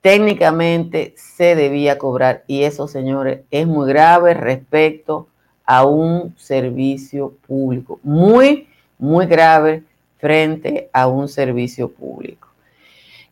técnicamente 0.00 1.14
se 1.16 1.54
debía 1.54 1.98
cobrar. 1.98 2.44
Y 2.46 2.62
eso, 2.62 2.88
señores, 2.88 3.40
es 3.50 3.66
muy 3.66 3.88
grave 3.88 4.34
respecto 4.34 5.28
a 5.64 5.84
un 5.84 6.34
servicio 6.38 7.34
público. 7.46 8.00
Muy, 8.02 8.68
muy 8.98 9.26
grave 9.26 9.82
frente 10.18 10.88
a 10.92 11.08
un 11.08 11.28
servicio 11.28 11.90
público. 11.90 12.48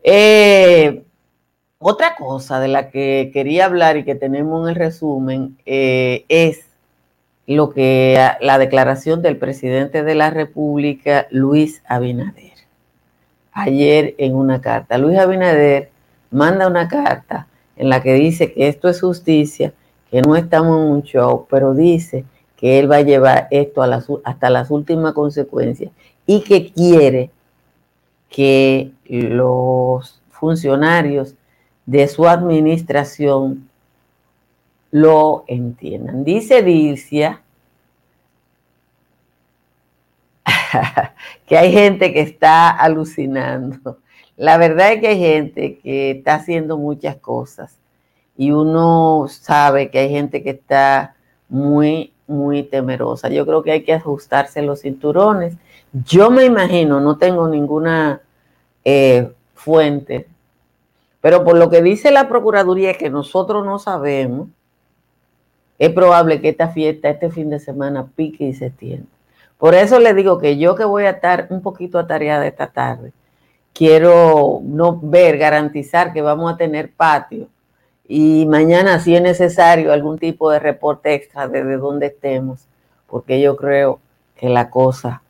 Eh, 0.03 1.03
otra 1.79 2.15
cosa 2.15 2.61
de 2.61 2.69
la 2.69 2.91
que 2.91 3.31
quería 3.33 3.65
hablar 3.65 3.97
y 3.97 4.05
que 4.05 4.15
tenemos 4.15 4.63
en 4.63 4.71
el 4.71 4.75
resumen 4.77 5.59
eh, 5.67 6.25
es 6.29 6.66
lo 7.47 7.71
que 7.71 8.19
la 8.41 8.59
declaración 8.59 9.23
del 9.23 9.37
presidente 9.37 10.03
de 10.03 10.15
la 10.15 10.31
República, 10.31 11.27
Luis 11.31 11.83
Abinader, 11.87 12.55
ayer 13.53 14.15
en 14.19 14.35
una 14.35 14.61
carta. 14.61 14.99
Luis 14.99 15.19
Abinader 15.19 15.91
manda 16.31 16.67
una 16.67 16.89
carta 16.89 17.47
en 17.77 17.89
la 17.89 18.03
que 18.03 18.15
dice 18.15 18.53
que 18.53 18.69
esto 18.69 18.89
es 18.89 19.01
justicia, 19.01 19.73
que 20.11 20.23
no 20.23 20.35
estamos 20.35 20.79
en 20.79 20.91
un 20.91 21.03
show, 21.03 21.47
pero 21.49 21.75
dice 21.75 22.25
que 22.57 22.79
él 22.79 22.91
va 22.91 22.97
a 22.97 23.03
llevar 23.03 23.49
esto 23.51 23.83
hasta 24.25 24.51
las 24.51 24.71
últimas 24.71 25.13
consecuencias 25.13 25.93
y 26.27 26.41
que 26.41 26.73
quiere 26.73 27.31
que 28.29 28.91
los 29.05 30.21
funcionarios 30.31 31.35
de 31.85 32.09
su 32.09 32.27
administración 32.27 33.69
lo 35.01 35.45
entiendan. 35.47 36.25
Dice 36.25 36.63
Dilcia 36.63 37.43
que 41.47 41.59
hay 41.59 41.73
gente 41.73 42.13
que 42.13 42.21
está 42.21 42.71
alucinando 42.71 43.99
la 44.37 44.59
verdad 44.59 44.93
es 44.93 45.01
que 45.01 45.09
hay 45.09 45.19
gente 45.19 45.79
que 45.79 46.11
está 46.11 46.35
haciendo 46.35 46.77
muchas 46.77 47.17
cosas 47.17 47.79
y 48.37 48.51
uno 48.51 49.27
sabe 49.29 49.91
que 49.91 49.99
hay 49.99 50.11
gente 50.11 50.43
que 50.43 50.51
está 50.51 51.17
muy, 51.49 52.13
muy 52.27 52.63
temerosa. 52.63 53.31
Yo 53.31 53.47
creo 53.47 53.63
que 53.63 53.73
hay 53.73 53.83
que 53.83 53.95
ajustarse 53.95 54.61
los 54.61 54.83
cinturones. 54.83 55.57
Yo 56.05 56.31
me 56.31 56.45
imagino, 56.45 57.01
no 57.01 57.17
tengo 57.17 57.49
ninguna 57.49 58.21
eh, 58.85 59.33
fuente, 59.55 60.27
pero 61.23 61.43
por 61.43 61.57
lo 61.57 61.71
que 61.71 61.81
dice 61.81 62.11
la 62.11 62.29
Procuraduría 62.29 62.93
que 62.93 63.09
nosotros 63.09 63.65
no 63.65 63.79
sabemos, 63.79 64.49
es 65.79 65.91
probable 65.91 66.41
que 66.41 66.49
esta 66.49 66.69
fiesta, 66.69 67.11
este 67.11 67.31
fin 67.31 67.51
de 67.51 67.61
semana, 67.61 68.07
pique 68.15 68.45
y 68.45 68.55
se 68.55 68.67
extienda. 68.67 69.07
Por 69.59 69.75
eso 69.75 69.99
le 70.01 70.15
digo 70.15 70.39
que 70.39 70.59
yo 70.59 70.75
que 70.75 70.85
voy 70.85 71.05
a 71.05 71.11
estar 71.11 71.47
un 71.51 71.63
poquito 71.63 71.99
atareada 71.99 72.47
esta 72.47 72.69
tarde, 72.69 73.13
quiero 73.73 74.61
no 74.63 74.99
ver, 75.03 75.39
garantizar 75.39 76.13
que 76.13 76.23
vamos 76.23 76.53
a 76.53 76.57
tener 76.57 76.93
patio 76.93 77.49
y 78.09 78.47
mañana 78.47 79.01
si 79.01 79.17
es 79.17 79.23
necesario 79.23 79.93
algún 79.93 80.19
tipo 80.19 80.51
de 80.51 80.59
reporte 80.59 81.15
extra 81.15 81.49
desde 81.49 81.77
donde 81.77 82.07
estemos, 82.07 82.67
porque 83.07 83.41
yo 83.41 83.57
creo 83.57 84.01
que 84.37 84.49
la 84.49 84.71
cosa 84.71 85.23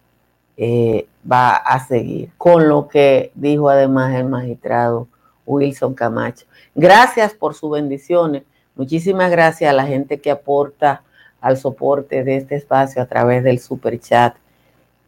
eh, 0.57 1.07
va 1.31 1.57
a 1.57 1.87
seguir, 1.87 2.31
con 2.37 2.69
lo 2.69 2.89
que 2.89 3.31
dijo 3.35 3.69
además 3.71 4.15
el 4.15 4.27
magistrado 4.27 5.09
Wilson 5.47 5.95
Camacho. 5.95 6.47
Gracias 6.75 7.33
por 7.35 7.55
sus 7.55 7.71
bendiciones. 7.71 8.43
Muchísimas 8.77 9.31
gracias 9.31 9.71
a 9.71 9.75
la 9.75 9.87
gente 9.87 10.21
que 10.21 10.31
aporta 10.31 11.03
al 11.41 11.57
soporte 11.57 12.25
de 12.25 12.37
este 12.37 12.57
espacio 12.57 13.03
a 13.03 13.07
través 13.07 13.43
del 13.43 13.59
super 13.59 13.99
chat. 13.99 14.37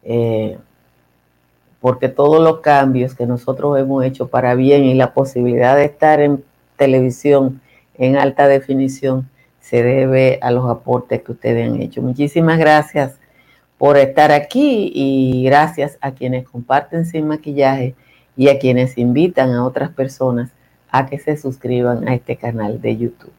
Eh, 0.03 0.57
porque 1.79 2.09
todos 2.09 2.41
los 2.41 2.59
cambios 2.59 3.15
que 3.15 3.25
nosotros 3.25 3.77
hemos 3.79 4.03
hecho 4.03 4.27
para 4.27 4.55
bien 4.55 4.83
y 4.83 4.95
la 4.95 5.13
posibilidad 5.13 5.75
de 5.75 5.85
estar 5.85 6.19
en 6.19 6.43
televisión 6.75 7.61
en 7.97 8.17
alta 8.17 8.47
definición 8.47 9.29
se 9.59 9.83
debe 9.83 10.39
a 10.41 10.51
los 10.51 10.69
aportes 10.69 11.21
que 11.21 11.31
ustedes 11.31 11.69
han 11.69 11.81
hecho. 11.81 12.01
Muchísimas 12.01 12.57
gracias 12.57 13.19
por 13.77 13.97
estar 13.97 14.31
aquí 14.31 14.91
y 14.93 15.43
gracias 15.45 15.97
a 16.01 16.11
quienes 16.11 16.47
comparten 16.47 17.05
sin 17.05 17.27
maquillaje 17.27 17.95
y 18.35 18.49
a 18.49 18.59
quienes 18.59 18.97
invitan 18.97 19.51
a 19.51 19.65
otras 19.65 19.89
personas 19.91 20.49
a 20.91 21.05
que 21.05 21.19
se 21.19 21.37
suscriban 21.37 22.07
a 22.07 22.15
este 22.15 22.35
canal 22.35 22.81
de 22.81 22.97
YouTube. 22.97 23.38